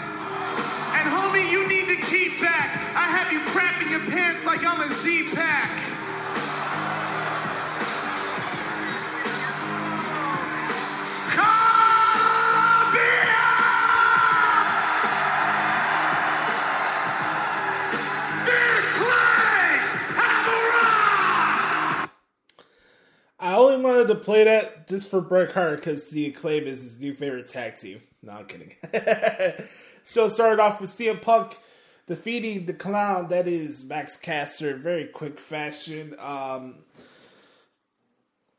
[0.96, 2.72] And homie, you need to keep back.
[2.96, 6.03] I have you crapping your pants like I'm a Z-Pack.
[23.84, 27.48] Wanted to play that just for Bret Hart because the acclaim is his new favorite
[27.48, 28.02] tag team.
[28.22, 28.72] No, I'm kidding.
[30.04, 31.56] so it started off with CM Punk
[32.06, 36.16] defeating the clown that is Max Caster very quick fashion.
[36.18, 36.76] Um,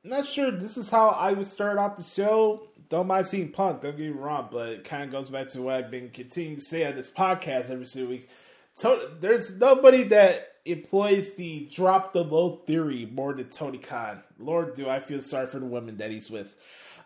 [0.04, 2.70] not sure this is how I would start off the show.
[2.90, 5.62] Don't mind seeing Punk, don't get me wrong, but it kind of goes back to
[5.64, 8.30] what I've been continuing to say on this podcast every single week.
[8.78, 14.22] To- there's nobody that employs the drop the low theory more than Tony Khan.
[14.40, 16.56] Lord, do I feel sorry for the women that he's with.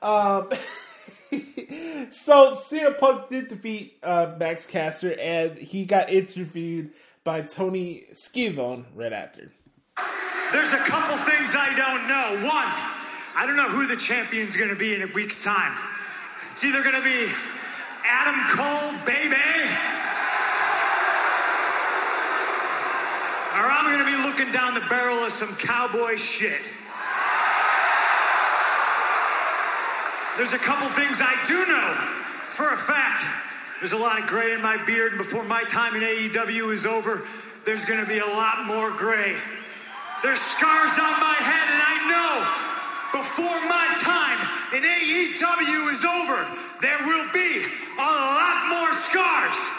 [0.01, 0.49] Um,
[2.11, 6.91] so CM Punk did defeat uh, Max Caster, and he got interviewed
[7.23, 9.51] by Tony Schiavone right after.
[10.51, 12.47] There's a couple things I don't know.
[12.47, 12.65] One,
[13.35, 15.77] I don't know who the champion's going to be in a week's time.
[16.51, 17.31] It's either going to be
[18.03, 19.35] Adam Cole, baby,
[23.59, 26.61] or I'm going to be looking down the barrel of some cowboy shit.
[30.37, 31.93] There's a couple things I do know
[32.55, 33.27] for a fact.
[33.81, 36.85] There's a lot of gray in my beard, and before my time in AEW is
[36.85, 37.27] over,
[37.65, 39.35] there's going to be a lot more gray.
[40.23, 44.39] There's scars on my head, and I know before my time
[44.71, 46.47] in AEW is over,
[46.79, 47.65] there will be
[47.99, 49.78] a lot more scars.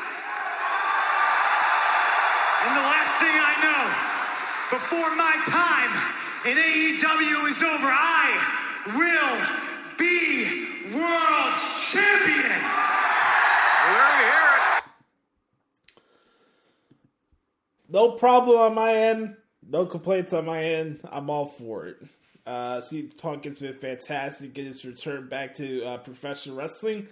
[2.63, 5.93] And the last thing I know, before my time
[6.45, 8.27] in AEW is over, I
[8.97, 11.55] will be world
[11.91, 12.61] champion.
[13.87, 14.85] There you hear it.
[17.89, 19.37] No problem on my end.
[19.67, 21.01] No complaints on my end.
[21.11, 21.97] I'm all for it.
[22.47, 27.07] Uh, see, Punk has been fantastic in his return back to uh, professional wrestling,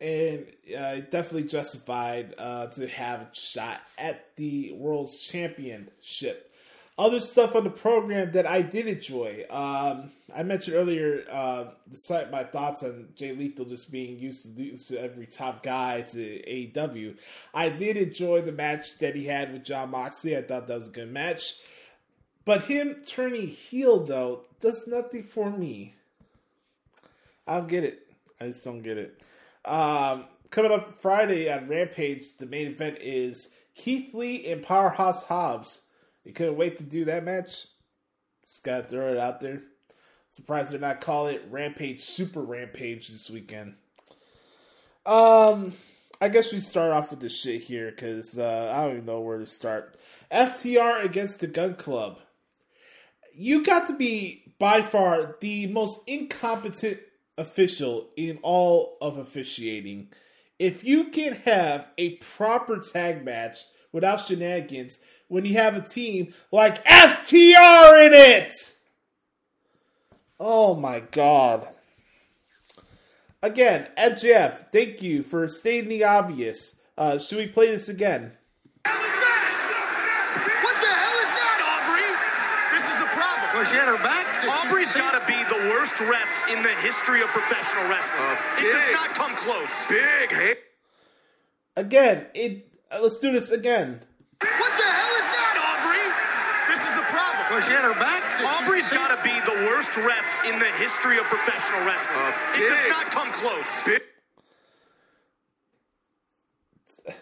[0.00, 6.50] and uh, definitely justified uh, to have a shot at the world's championship.
[6.96, 9.44] Other stuff on the program that I did enjoy.
[9.50, 14.48] Um, I mentioned earlier, uh, despite my thoughts on Jay Lethal just being used to
[14.50, 17.16] lose to every top guy to AEW,
[17.52, 20.36] I did enjoy the match that he had with Jon Moxley.
[20.36, 21.54] I thought that was a good match.
[22.44, 25.94] But him turning heel, though, does nothing for me.
[27.46, 28.06] I don't get it.
[28.40, 29.20] I just don't get it.
[29.64, 35.82] Um, coming up Friday on Rampage, the main event is Keith Lee and Powerhouse Hobbs.
[36.24, 37.66] You couldn't wait to do that match.
[38.44, 39.62] Just gotta throw it out there.
[40.30, 43.74] Surprised they're not calling it Rampage Super Rampage this weekend.
[45.06, 45.72] Um,
[46.20, 49.20] I guess we start off with this shit here because uh, I don't even know
[49.20, 49.96] where to start.
[50.32, 52.18] FTR against the Gunn Club.
[53.32, 57.00] You got to be by far the most incompetent
[57.38, 60.08] official in all of officiating.
[60.58, 63.60] If you can't have a proper tag match
[63.92, 64.98] without shenanigans
[65.28, 68.52] when you have a team like FTR in it.
[70.38, 71.68] Oh my god.
[73.42, 76.80] Again, MJF, thank you for stating the obvious.
[76.96, 78.32] Uh, should we play this again?
[78.84, 79.00] What the
[80.88, 82.08] hell is that, Aubrey?
[82.72, 83.50] This is the problem.
[83.54, 87.22] Well, she had her back Aubrey's got to be the worst ref in the history
[87.22, 88.36] of professional wrestling.
[88.58, 89.86] it does not come close.
[89.88, 90.54] Big, hey.
[91.76, 92.68] Again, it.
[92.90, 94.00] Uh, let's do this again.
[94.40, 96.06] What the hell is that, Aubrey?
[96.68, 97.46] This is the problem.
[97.50, 100.70] Well, she had her back to- Aubrey's got to be the worst ref in the
[100.76, 102.34] history of professional wrestling.
[102.54, 103.82] it does not come close.
[103.84, 104.02] Big.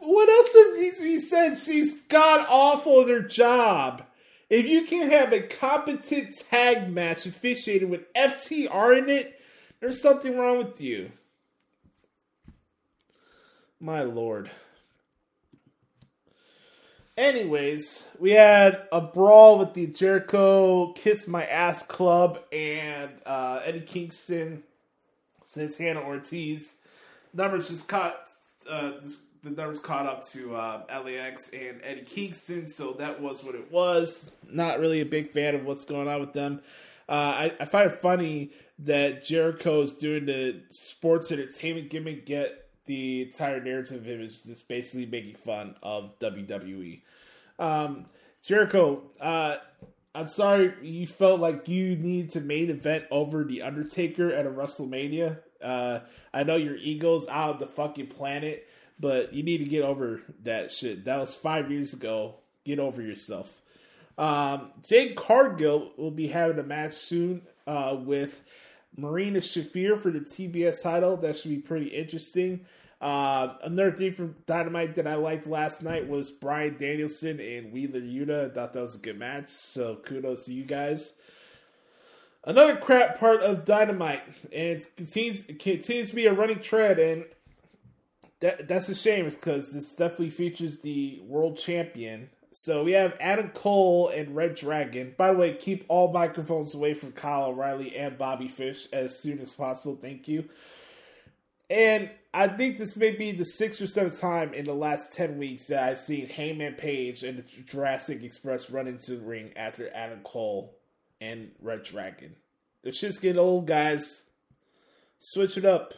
[0.00, 1.58] What else needs to be said?
[1.58, 4.05] She's god awful at her job.
[4.48, 9.40] If you can't have a competent tag match officiated with FTR in it,
[9.80, 11.10] there's something wrong with you.
[13.80, 14.50] My lord.
[17.16, 23.80] Anyways, we had a brawl with the Jericho Kiss My Ass Club and uh, Eddie
[23.80, 24.62] Kingston
[25.44, 26.76] Santana Ortiz.
[27.32, 28.28] Numbers just caught
[28.68, 33.44] uh, this, the numbers caught up to uh, LAX and Eddie Kingston, so that was
[33.44, 34.30] what it was.
[34.50, 36.60] Not really a big fan of what's going on with them.
[37.08, 38.50] Uh, I, I find it funny
[38.80, 44.42] that Jericho is doing the sports entertainment gimmick, get the entire narrative of him is
[44.42, 47.02] just basically making fun of WWE.
[47.58, 48.06] Um,
[48.42, 49.56] Jericho, uh,
[50.14, 54.50] I'm sorry you felt like you needed to main event over the Undertaker at a
[54.50, 55.38] WrestleMania.
[55.62, 56.00] Uh,
[56.32, 58.68] I know your ego's out of the fucking planet,
[58.98, 61.04] but you need to get over that shit.
[61.04, 62.36] That was five years ago.
[62.64, 63.62] Get over yourself.
[64.18, 68.42] Um, Jade Cargill will be having a match soon uh, with
[68.96, 71.16] Marina Shafir for the TBS title.
[71.18, 72.64] That should be pretty interesting.
[73.00, 78.00] Uh, another thing from Dynamite that I liked last night was Bryan Danielson and Wheeler
[78.00, 78.50] Yuta.
[78.50, 81.12] I thought that was a good match, so kudos to you guys.
[82.44, 86.98] Another crap part of Dynamite, and it continues, it continues to be a running trend,
[86.98, 87.24] and
[88.40, 92.30] that, that's a shame, because this definitely features the world champion.
[92.52, 95.14] So we have Adam Cole and Red Dragon.
[95.16, 99.40] By the way, keep all microphones away from Kyle O'Reilly and Bobby Fish as soon
[99.40, 99.98] as possible.
[100.00, 100.48] Thank you.
[101.68, 105.36] And I think this may be the sixth or seventh time in the last 10
[105.38, 109.94] weeks that I've seen Hangman Page and the Jurassic Express run into the ring after
[109.94, 110.76] Adam Cole
[111.20, 112.36] and Red Dragon.
[112.84, 114.24] The shit's getting old, guys.
[115.18, 115.94] Switch it up.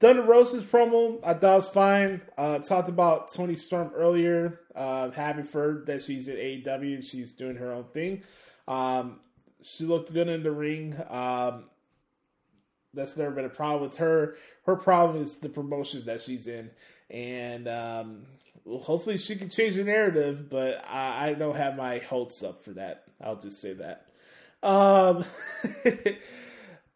[0.00, 2.22] Thunder Rosa's promo, I thought was fine.
[2.38, 4.60] Uh, talked about Toni Storm earlier.
[4.74, 8.22] Uh, happy for her that she's at AEW and she's doing her own thing.
[8.66, 9.20] Um,
[9.62, 10.96] she looked good in the ring.
[11.10, 11.64] Um,
[12.94, 14.36] that's never been a problem with her.
[14.64, 16.70] Her problem is the promotions that she's in,
[17.10, 18.22] and um,
[18.64, 20.48] well, hopefully she can change the narrative.
[20.48, 23.04] But I, I don't have my hopes up for that.
[23.20, 24.06] I'll just say that.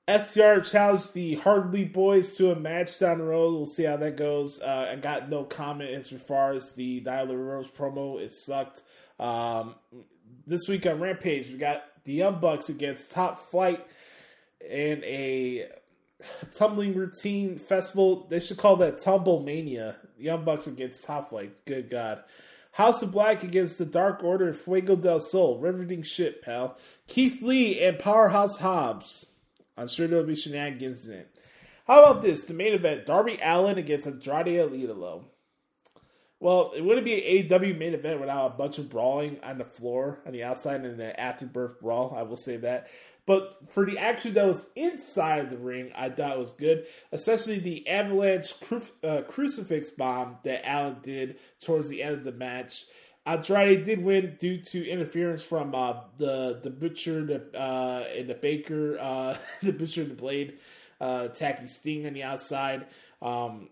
[0.07, 3.55] FTR challenged the Hardly Boys to a match down the road.
[3.55, 4.61] We'll see how that goes.
[4.61, 8.21] Uh, I got no comment as far as the Nyla Rose promo.
[8.21, 8.83] It sucked.
[9.19, 9.77] Um,
[10.47, 13.87] this week on Rampage, we got the Young Bucks against Top Flight
[14.71, 15.69] and a
[16.55, 18.27] tumbling routine festival.
[18.29, 19.97] They should call that Tumble Mania.
[20.19, 21.65] Young Bucks against Top Flight.
[21.65, 22.23] Good God.
[22.73, 25.59] House of Black against the Dark Order and Fuego del Sol.
[25.59, 26.77] Riveting shit, pal.
[27.07, 29.34] Keith Lee and Powerhouse Hobbs.
[29.77, 31.39] I'm sure there'll be shenanigans in it.
[31.87, 32.45] How about this?
[32.45, 35.25] The main event Darby Allin against Andrade El Idolo.
[36.41, 39.65] Well, it wouldn't be an AEW main event without a bunch of brawling on the
[39.65, 42.15] floor on the outside and an afterbirth brawl.
[42.17, 42.89] I will say that.
[43.27, 47.89] But for the action that was inside the ring, I thought was good, especially the
[47.89, 52.85] avalanche cru- uh, crucifix bomb that Allen did towards the end of the match.
[53.27, 58.35] Andrade did win due to interference from uh, the the butcher the, uh, and the
[58.35, 60.59] baker, uh, the butcher and the blade,
[61.01, 62.87] uh, attacking Sting on the outside.
[63.23, 63.71] Um,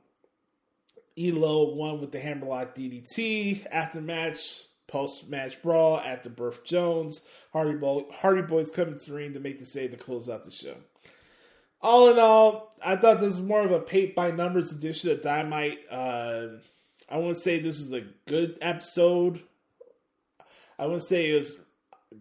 [1.19, 4.63] Elo won with the hammerlock DDT after match.
[4.89, 9.59] Post match brawl Afterbirth Jones, Hardy, Bo- Hardy Boys coming to the ring to make
[9.59, 10.75] the save to close out the show.
[11.81, 15.23] All in all, I thought this was more of a paint by numbers edition of
[15.23, 15.79] Dynamite.
[17.09, 19.43] I wouldn't say this was a good episode.
[20.79, 21.57] I wouldn't say it was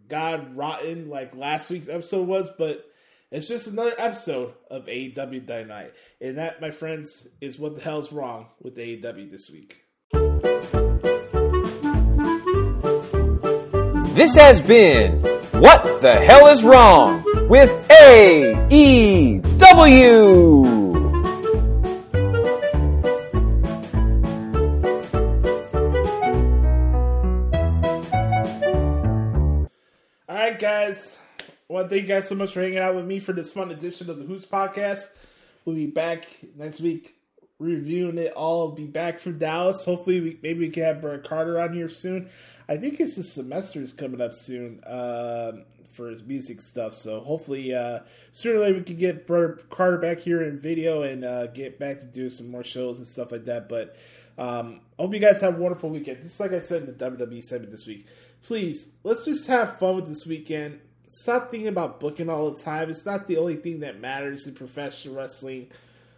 [0.07, 2.85] god rotten like last week's episode was, but
[3.31, 5.93] it's just another episode of AEW Dynamite.
[6.19, 9.77] And that, my friends, is what the hell's wrong with AEW this week.
[14.13, 15.21] This has been
[15.53, 19.51] What the Hell is Wrong with AEW.
[31.79, 34.09] To thank you guys so much for hanging out with me for this fun edition
[34.09, 35.05] of the Hoots podcast.
[35.65, 36.25] We'll be back
[36.55, 37.15] next week
[37.59, 38.71] reviewing it all.
[38.71, 39.85] Be back from Dallas.
[39.85, 42.29] Hopefully, we, maybe we can have Brett Carter on here soon.
[42.67, 46.93] I think his semester is coming up soon um for his music stuff.
[46.93, 47.99] So hopefully, uh,
[48.31, 51.79] sooner or later, we can get Brett Carter back here in video and uh, get
[51.79, 53.69] back to do some more shows and stuff like that.
[53.69, 53.97] But
[54.37, 56.21] um, I hope you guys have a wonderful weekend.
[56.21, 58.07] Just like I said in the WWE segment this week,
[58.41, 60.79] please let's just have fun with this weekend.
[61.13, 62.89] Stop thinking about booking all the time.
[62.89, 65.67] It's not the only thing that matters in professional wrestling.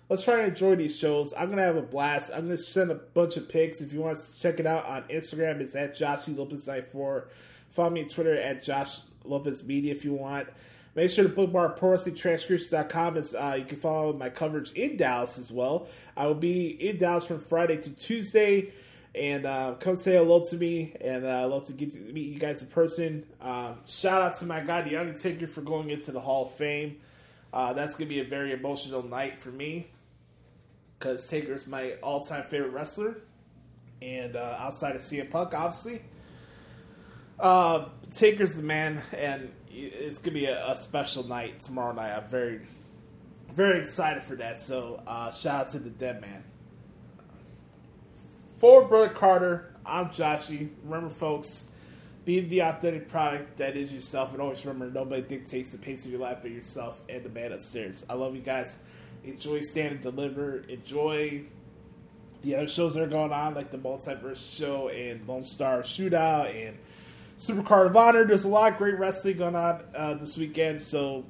[0.08, 1.34] Let's try to enjoy these shows.
[1.34, 2.32] I'm gonna have a blast.
[2.32, 3.82] I'm gonna send a bunch of pics.
[3.82, 7.28] If you want to check it out on Instagram, it's at Joshie Lopez 94.
[7.72, 10.48] Follow me on Twitter at Josh Lopez Media if you want.
[10.94, 15.52] Make sure to bookmark ProWrestlingTranscriptions.com as uh, you can follow my coverage in Dallas as
[15.52, 15.88] well.
[16.16, 18.72] I will be in Dallas from Friday to Tuesday.
[19.16, 22.34] And uh, come say hello to me, and uh, I love to get to meet
[22.34, 23.24] you guys in person.
[23.42, 26.98] Um, shout out to my guy, The Undertaker, for going into the Hall of Fame.
[27.54, 29.88] Uh, that's going to be a very emotional night for me
[30.98, 33.18] because Taker's my all time favorite wrestler.
[34.02, 36.02] And uh, outside of CM Punk, obviously.
[37.40, 42.16] Uh, Taker's the man, and it's to be a, a special night tomorrow night.
[42.16, 42.62] I'm very,
[43.54, 44.58] very excited for that.
[44.58, 46.44] So uh, shout out to the dead man.
[48.64, 50.70] For Brother Carter, I'm Joshie.
[50.86, 51.68] Remember, folks,
[52.24, 56.12] be the authentic product that is yourself, and always remember nobody dictates the pace of
[56.12, 58.06] your life but yourself and the man upstairs.
[58.10, 58.78] I love you guys.
[59.26, 60.60] Enjoy Stand and Deliver.
[60.70, 61.42] Enjoy
[62.42, 66.56] the other shows that are going on, like the Multiverse Show and Lone Star Shootout
[66.56, 66.78] and
[67.38, 68.24] Supercard of Honor.
[68.24, 71.26] There's a lot of great wrestling going on uh, this weekend, so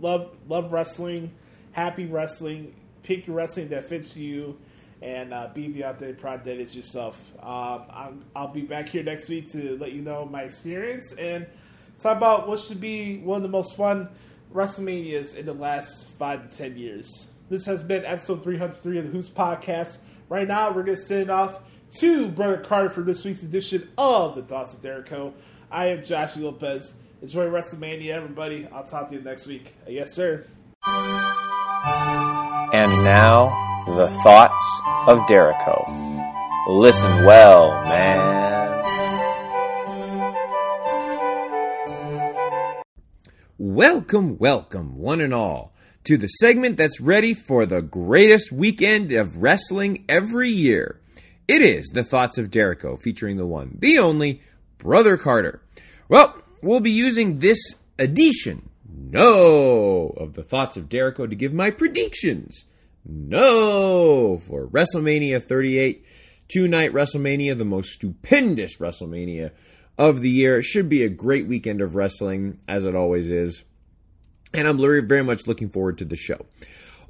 [0.00, 1.30] love love wrestling,
[1.72, 2.74] happy wrestling.
[3.02, 4.58] Pick your wrestling that fits you,
[5.02, 7.32] and uh, be the authentic product that is yourself.
[7.42, 11.46] Um, I'm, I'll be back here next week to let you know my experience and
[11.98, 14.08] talk about what should be one of the most fun
[14.52, 17.28] WrestleManias in the last five to ten years.
[17.48, 19.98] This has been episode 303 of the Hoots Podcast.
[20.28, 21.60] Right now, we're going to send it off
[21.98, 25.34] to Brother Carter for this week's edition of the Thoughts of Dericho.
[25.70, 26.94] I am Josh Lopez.
[27.22, 28.68] Enjoy WrestleMania, everybody.
[28.72, 29.74] I'll talk to you next week.
[29.88, 30.46] Yes, sir.
[32.72, 35.84] And now, the thoughts of Dericho.
[36.68, 38.30] Listen well, man.
[43.58, 45.74] Welcome, welcome, one and all,
[46.04, 51.00] to the segment that's ready for the greatest weekend of wrestling every year.
[51.48, 54.42] It is The Thoughts of Dericho, featuring the one, the only,
[54.78, 55.60] Brother Carter.
[56.08, 57.58] Well, we'll be using this
[57.98, 62.64] edition, no, of The Thoughts of Dericho to give my predictions,
[63.04, 66.04] no, for WrestleMania 38,
[66.48, 69.50] two night WrestleMania, the most stupendous WrestleMania
[69.98, 70.58] of the year.
[70.58, 73.62] It should be a great weekend of wrestling, as it always is.
[74.52, 76.46] And I'm very, much looking forward to the show.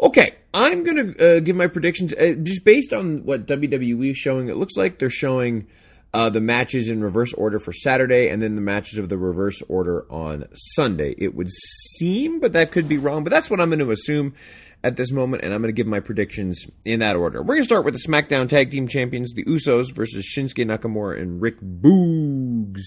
[0.01, 4.17] Okay, I'm going to uh, give my predictions uh, just based on what WWE is
[4.17, 4.49] showing.
[4.49, 5.67] It looks like they're showing
[6.13, 9.63] uh, the matches in reverse order for Saturday and then the matches of the reverse
[9.69, 11.15] order on Sunday.
[11.17, 13.25] It would seem, but that could be wrong.
[13.25, 14.35] But that's what I'm going to assume
[14.83, 17.43] at this moment, and I'm going to give my predictions in that order.
[17.43, 21.21] We're going to start with the SmackDown Tag Team Champions, the Usos, versus Shinsuke Nakamura
[21.21, 22.83] and Rick Boogs,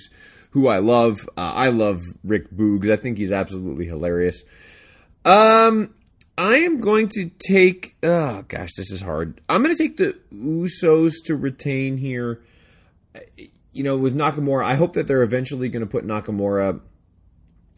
[0.51, 1.29] who I love.
[1.37, 2.91] Uh, I love Rick Boogs.
[2.91, 4.43] I think he's absolutely hilarious.
[5.23, 5.93] Um,
[6.37, 7.95] I am going to take.
[8.01, 9.39] Oh gosh, this is hard.
[9.47, 12.43] I'm going to take the Usos to retain here.
[13.71, 16.79] You know, with Nakamura, I hope that they're eventually going to put Nakamura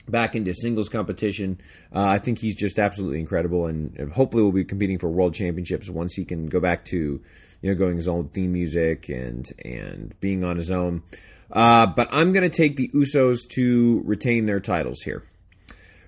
[0.10, 1.60] back into singles competition.
[1.94, 5.90] Uh, I think he's just absolutely incredible, and hopefully will be competing for world championships
[5.90, 7.22] once he can go back to
[7.62, 11.04] you know going his own theme music and and being on his own.
[11.52, 15.24] Uh, but I'm going to take the Usos to retain their titles here.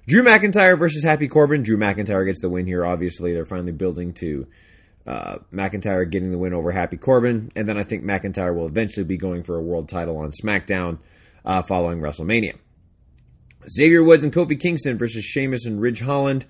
[0.07, 1.63] Drew McIntyre versus Happy Corbin.
[1.63, 2.85] Drew McIntyre gets the win here.
[2.85, 4.47] Obviously, they're finally building to
[5.05, 9.05] uh, McIntyre getting the win over Happy Corbin, and then I think McIntyre will eventually
[9.05, 10.99] be going for a world title on SmackDown
[11.45, 12.55] uh, following WrestleMania.
[13.69, 16.45] Xavier Woods and Kofi Kingston versus Sheamus and Ridge Holland.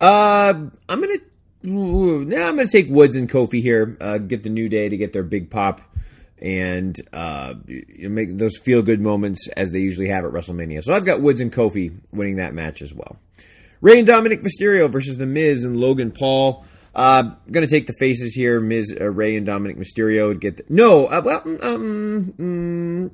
[0.00, 0.54] Uh,
[0.88, 1.18] I'm gonna,
[1.62, 3.96] nah, I'm gonna take Woods and Kofi here.
[4.00, 5.80] Uh, get the New Day to get their big pop
[6.38, 7.54] and uh,
[7.98, 10.82] make those feel good moments as they usually have at WrestleMania.
[10.82, 13.16] So I've got Woods and Kofi winning that match as well.
[13.80, 16.64] Rey and Dominic Mysterio versus The Miz and Logan Paul.
[16.94, 18.60] Uh, gonna take the faces here.
[18.60, 21.06] Miz, uh, Rey, and Dominic Mysterio get the, no.
[21.06, 23.10] Uh, well, um, mm,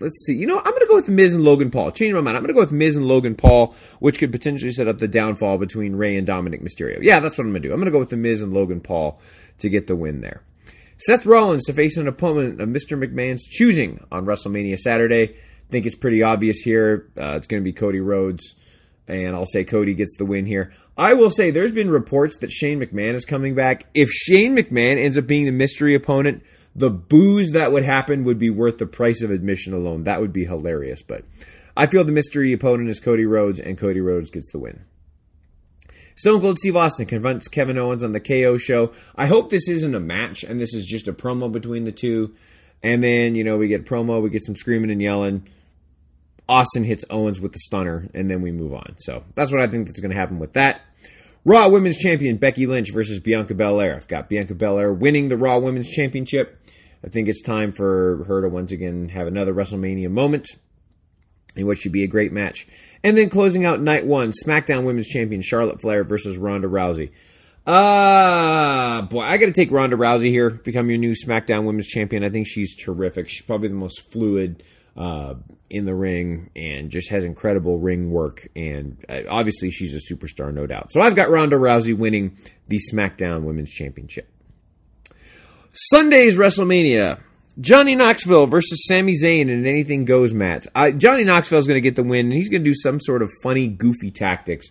[0.00, 0.34] let's see.
[0.34, 1.90] You know, I'm gonna go with Miz and Logan Paul.
[1.90, 2.36] Change my mind.
[2.36, 5.58] I'm gonna go with Miz and Logan Paul, which could potentially set up the downfall
[5.58, 6.98] between Rey and Dominic Mysterio.
[7.02, 7.72] Yeah, that's what I'm gonna do.
[7.72, 9.20] I'm gonna go with the Miz and Logan Paul
[9.58, 10.42] to get the win there.
[10.98, 12.98] Seth Rollins to face an opponent of Mr.
[12.98, 15.34] McMahon's choosing on WrestleMania Saturday.
[15.34, 17.10] I think it's pretty obvious here.
[17.18, 18.54] Uh, it's going to be Cody Rhodes,
[19.08, 20.72] and I'll say Cody gets the win here.
[20.96, 23.86] I will say there's been reports that Shane McMahon is coming back.
[23.94, 26.44] If Shane McMahon ends up being the mystery opponent,
[26.74, 30.04] the booze that would happen would be worth the price of admission alone.
[30.04, 31.02] That would be hilarious.
[31.02, 31.24] But
[31.76, 34.84] I feel the mystery opponent is Cody Rhodes, and Cody Rhodes gets the win.
[36.16, 38.92] Stone Cold Steve Austin confronts Kevin Owens on the KO show.
[39.16, 42.34] I hope this isn't a match and this is just a promo between the two.
[42.84, 45.48] And then, you know, we get promo, we get some screaming and yelling.
[46.48, 48.96] Austin hits Owens with the stunner, and then we move on.
[48.98, 50.82] So that's what I think that's going to happen with that.
[51.44, 53.96] Raw Women's Champion Becky Lynch versus Bianca Belair.
[53.96, 56.58] I've got Bianca Belair winning the Raw Women's Championship.
[57.04, 60.48] I think it's time for her to once again have another WrestleMania moment
[61.54, 62.66] in what should be a great match.
[63.02, 67.10] And then closing out night one, SmackDown Women's Champion Charlotte Flair versus Ronda Rousey.
[67.66, 71.86] Ah, uh, boy, I got to take Ronda Rousey here, become your new SmackDown Women's
[71.86, 72.24] Champion.
[72.24, 73.28] I think she's terrific.
[73.28, 74.62] She's probably the most fluid
[74.96, 75.34] uh,
[75.70, 78.46] in the ring and just has incredible ring work.
[78.54, 80.92] And uh, obviously, she's a superstar, no doubt.
[80.92, 82.38] So I've got Ronda Rousey winning
[82.68, 84.28] the SmackDown Women's Championship.
[85.72, 87.20] Sunday's WrestleMania.
[87.60, 90.66] Johnny Knoxville versus Sami Zayn in an anything goes match.
[90.74, 92.98] I, Johnny Knoxville is going to get the win, and he's going to do some
[93.00, 94.66] sort of funny, goofy tactics.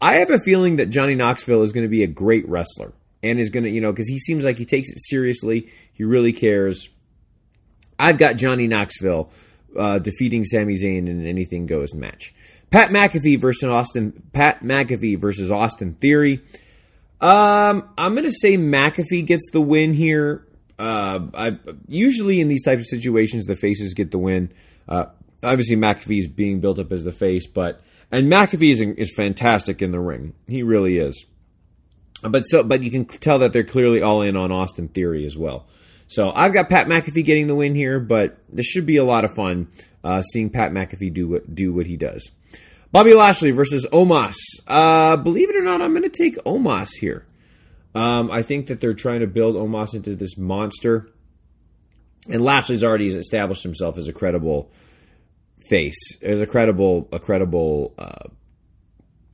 [0.00, 2.92] I have a feeling that Johnny Knoxville is going to be a great wrestler
[3.22, 5.70] and is going to, you know, because he seems like he takes it seriously.
[5.92, 6.88] He really cares.
[7.98, 9.30] I've got Johnny Knoxville
[9.76, 12.34] uh, defeating Sami Zayn in an anything goes match.
[12.70, 14.22] Pat McAfee versus Austin.
[14.32, 16.40] Pat McAfee versus Austin Theory.
[17.20, 20.46] Um, I'm to say McAfee gets the win here.
[20.78, 24.52] Uh, I usually in these types of situations the faces get the win.
[24.88, 25.06] Uh,
[25.42, 29.82] obviously McAfee is being built up as the face, but and McAfee is is fantastic
[29.82, 30.34] in the ring.
[30.46, 31.26] He really is.
[32.22, 35.36] But so, but you can tell that they're clearly all in on Austin Theory as
[35.36, 35.66] well.
[36.10, 39.24] So I've got Pat McAfee getting the win here, but this should be a lot
[39.24, 39.68] of fun
[40.02, 42.28] uh, seeing Pat McAfee do what do what he does.
[42.90, 44.34] Bobby Lashley versus Omos.
[44.66, 47.26] Uh, believe it or not, I'm going to take Omos here.
[47.94, 51.08] Um, I think that they're trying to build Omos into this monster,
[52.28, 54.72] and Lashley's already established himself as a credible
[55.68, 58.28] face, as a credible, a credible uh,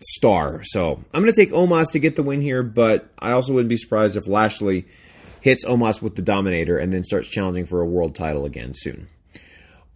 [0.02, 0.60] star.
[0.62, 3.70] So I'm going to take Omos to get the win here, but I also wouldn't
[3.70, 4.86] be surprised if Lashley
[5.46, 9.06] hits Omos with the Dominator and then starts challenging for a world title again soon.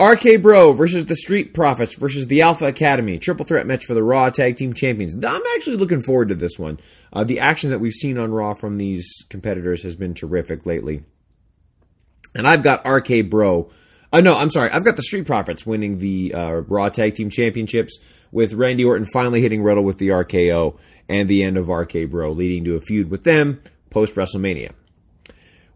[0.00, 3.18] RK Bro versus the Street Profits versus the Alpha Academy.
[3.18, 5.12] Triple threat match for the Raw Tag Team Champions.
[5.12, 6.78] I'm actually looking forward to this one.
[7.12, 11.02] Uh, the action that we've seen on Raw from these competitors has been terrific lately.
[12.32, 13.72] And I've got RK Bro.
[14.12, 14.70] Uh, no, I'm sorry.
[14.70, 17.98] I've got the Street Profits winning the uh, Raw Tag Team Championships
[18.30, 20.78] with Randy Orton finally hitting Riddle with the RKO
[21.08, 23.60] and the end of RK Bro, leading to a feud with them
[23.90, 24.70] post WrestleMania.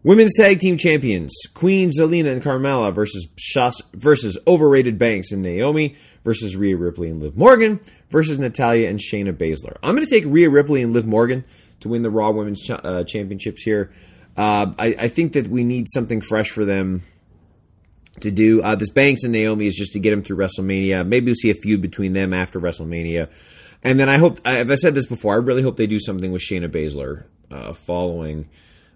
[0.05, 5.95] Women's Tag Team Champions Queen Zelina and Carmella versus Shas- versus Overrated Banks and Naomi
[6.23, 7.79] versus Rhea Ripley and Liv Morgan
[8.11, 9.77] versus Natalya and Shayna Baszler.
[9.81, 11.43] I'm going to take Rhea Ripley and Liv Morgan
[11.79, 13.93] to win the Raw Women's uh, Championships here.
[14.37, 17.01] Uh, I, I, think that we need something fresh for them
[18.19, 18.61] to do.
[18.61, 21.07] Uh, this Banks and Naomi is just to get them through WrestleMania.
[21.07, 23.29] Maybe we'll see a feud between them after WrestleMania.
[23.81, 26.43] And then I hope, I've said this before, I really hope they do something with
[26.43, 28.49] Shayna Baszler uh, following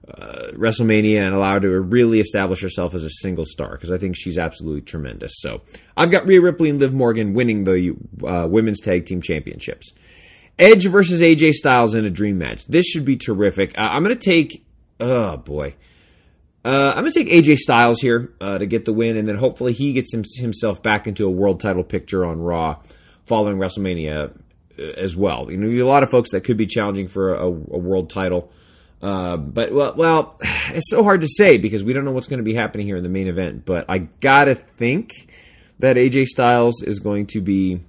[0.09, 3.97] uh, WrestleMania and allow her to really establish herself as a single star because I
[3.97, 5.33] think she's absolutely tremendous.
[5.37, 5.61] So
[5.95, 7.95] I've got Rhea Ripley and Liv Morgan winning the
[8.25, 9.93] uh, women's tag team championships.
[10.57, 12.65] Edge versus AJ Styles in a dream match.
[12.67, 13.77] This should be terrific.
[13.77, 14.65] Uh, I'm going to take,
[14.99, 15.75] oh boy.
[16.65, 19.37] Uh, I'm going to take AJ Styles here uh, to get the win, and then
[19.37, 22.81] hopefully he gets him, himself back into a world title picture on Raw
[23.25, 24.37] following WrestleMania
[24.77, 25.49] uh, as well.
[25.49, 28.51] You know, a lot of folks that could be challenging for a, a world title.
[29.01, 30.37] Uh, but well, well,
[30.69, 32.97] it's so hard to say because we don't know what's going to be happening here
[32.97, 33.65] in the main event.
[33.65, 35.29] But I gotta think
[35.79, 37.81] that AJ Styles is going to be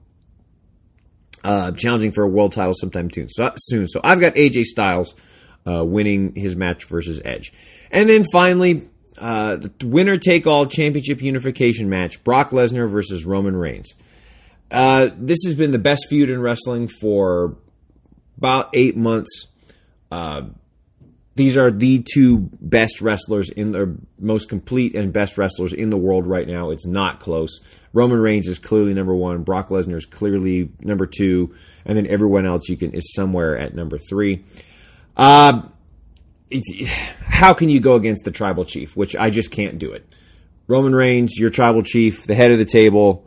[1.42, 3.28] uh, challenging for a world title sometime soon.
[3.28, 3.88] So, soon.
[3.88, 5.14] So I've got AJ Styles
[5.66, 7.52] uh, winning his match versus Edge,
[7.90, 8.86] and then finally.
[9.18, 13.92] Uh, the winner take all championship unification match Brock Lesnar versus Roman Reigns.
[14.70, 17.58] Uh, this has been the best feud in wrestling for
[18.38, 19.48] about eight months.
[20.10, 20.42] Uh,
[21.40, 25.96] these are the two best wrestlers in the most complete and best wrestlers in the
[25.96, 26.68] world right now.
[26.68, 27.60] It's not close.
[27.94, 29.42] Roman Reigns is clearly number one.
[29.42, 31.54] Brock Lesnar is clearly number two,
[31.86, 34.44] and then everyone else you can is somewhere at number three.
[35.16, 35.62] Uh,
[37.22, 38.94] how can you go against the tribal chief?
[38.94, 40.06] Which I just can't do it.
[40.66, 43.24] Roman Reigns, your tribal chief, the head of the table,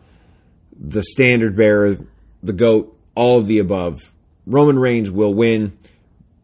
[0.79, 1.97] the standard bearer,
[2.43, 4.01] the goat, all of the above.
[4.45, 5.79] Roman Reigns will win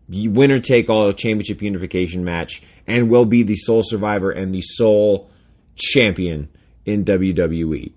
[0.10, 5.30] winner take all championship unification match and will be the sole survivor and the sole
[5.76, 6.49] champion
[6.86, 7.94] in WWE.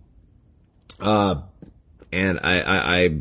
[1.00, 1.42] Uh,
[2.12, 3.20] and I, I, I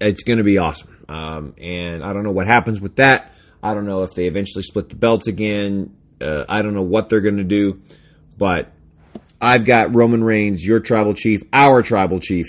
[0.00, 1.04] it's going to be awesome.
[1.08, 3.32] Um, and I don't know what happens with that.
[3.62, 5.96] I don't know if they eventually split the belts again.
[6.20, 7.80] Uh, I don't know what they're going to do,
[8.36, 8.70] but
[9.40, 12.46] I've got Roman Reigns, your tribal chief, our tribal chief,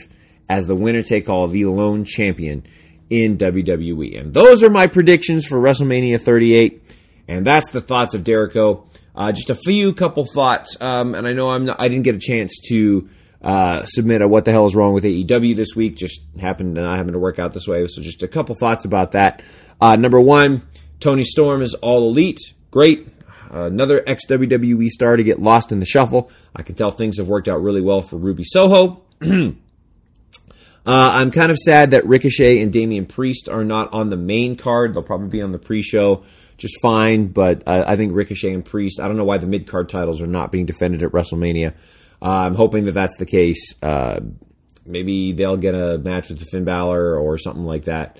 [0.49, 2.65] as the winner take all, the lone champion
[3.09, 4.19] in WWE.
[4.19, 6.83] And those are my predictions for WrestleMania 38.
[7.27, 8.87] And that's the thoughts of Dericho.
[9.15, 10.77] Uh, just a few couple thoughts.
[10.81, 13.09] Um, and I know I'm not, I didn't get a chance to
[13.41, 15.95] uh, submit a what the hell is wrong with AEW this week.
[15.95, 17.85] Just happened to not having to work out this way.
[17.87, 19.41] So just a couple thoughts about that.
[19.79, 20.63] Uh, number one,
[20.99, 22.39] Toni Storm is all elite.
[22.71, 23.07] Great.
[23.51, 26.29] another ex WWE star to get lost in the shuffle.
[26.55, 29.03] I can tell things have worked out really well for Ruby Soho.
[30.85, 34.55] Uh, I'm kind of sad that Ricochet and Damian Priest are not on the main
[34.55, 34.93] card.
[34.93, 36.23] They'll probably be on the pre-show
[36.57, 38.99] just fine, but uh, I think Ricochet and Priest.
[38.99, 41.73] I don't know why the mid card titles are not being defended at WrestleMania.
[42.21, 43.73] Uh, I'm hoping that that's the case.
[43.81, 44.19] Uh,
[44.85, 48.19] maybe they'll get a match with Finn Balor or something like that,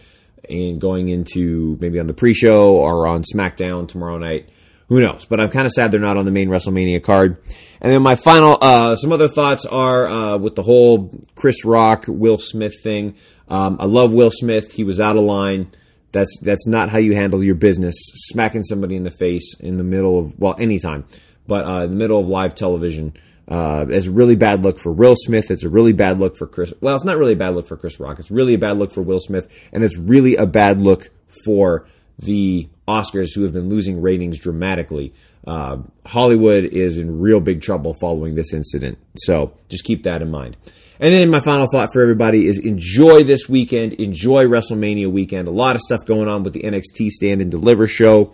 [0.50, 4.50] and going into maybe on the pre-show or on SmackDown tomorrow night.
[4.88, 5.26] Who knows?
[5.26, 7.42] But I'm kind of sad they're not on the main WrestleMania card.
[7.82, 12.06] And then my final, uh, some other thoughts are uh, with the whole Chris Rock
[12.08, 13.16] Will Smith thing.
[13.48, 14.72] Um, I love Will Smith.
[14.72, 15.72] He was out of line.
[16.12, 17.96] That's that's not how you handle your business.
[18.14, 21.06] Smacking somebody in the face in the middle of well, anytime,
[21.46, 23.14] but uh, in the middle of live television.
[23.48, 25.52] Uh, it's a really bad look for Will Smith.
[25.52, 26.74] It's a really bad look for Chris.
[26.82, 28.18] Well, it's not really a bad look for Chris Rock.
[28.18, 31.12] It's really a bad look for Will Smith, and it's really a bad look
[31.44, 31.86] for
[32.20, 35.14] the Oscars, who have been losing ratings dramatically.
[35.46, 38.98] Uh, Hollywood is in real big trouble following this incident.
[39.18, 40.58] So just keep that in mind.
[41.00, 43.94] And then my final thought for everybody is enjoy this weekend.
[43.94, 45.48] Enjoy WrestleMania weekend.
[45.48, 48.34] A lot of stuff going on with the NXT Stand and Deliver show,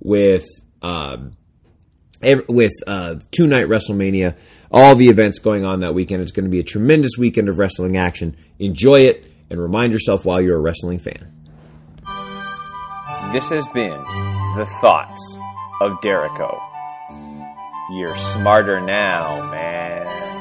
[0.00, 0.46] with
[0.82, 1.36] um,
[2.48, 4.36] with uh, two night WrestleMania.
[4.72, 6.22] All the events going on that weekend.
[6.22, 8.36] It's going to be a tremendous weekend of wrestling action.
[8.58, 11.39] Enjoy it and remind yourself while you're a wrestling fan.
[13.32, 14.02] This has been
[14.56, 15.38] The Thoughts
[15.80, 16.60] of Dericho.
[17.92, 20.39] You're smarter now, man.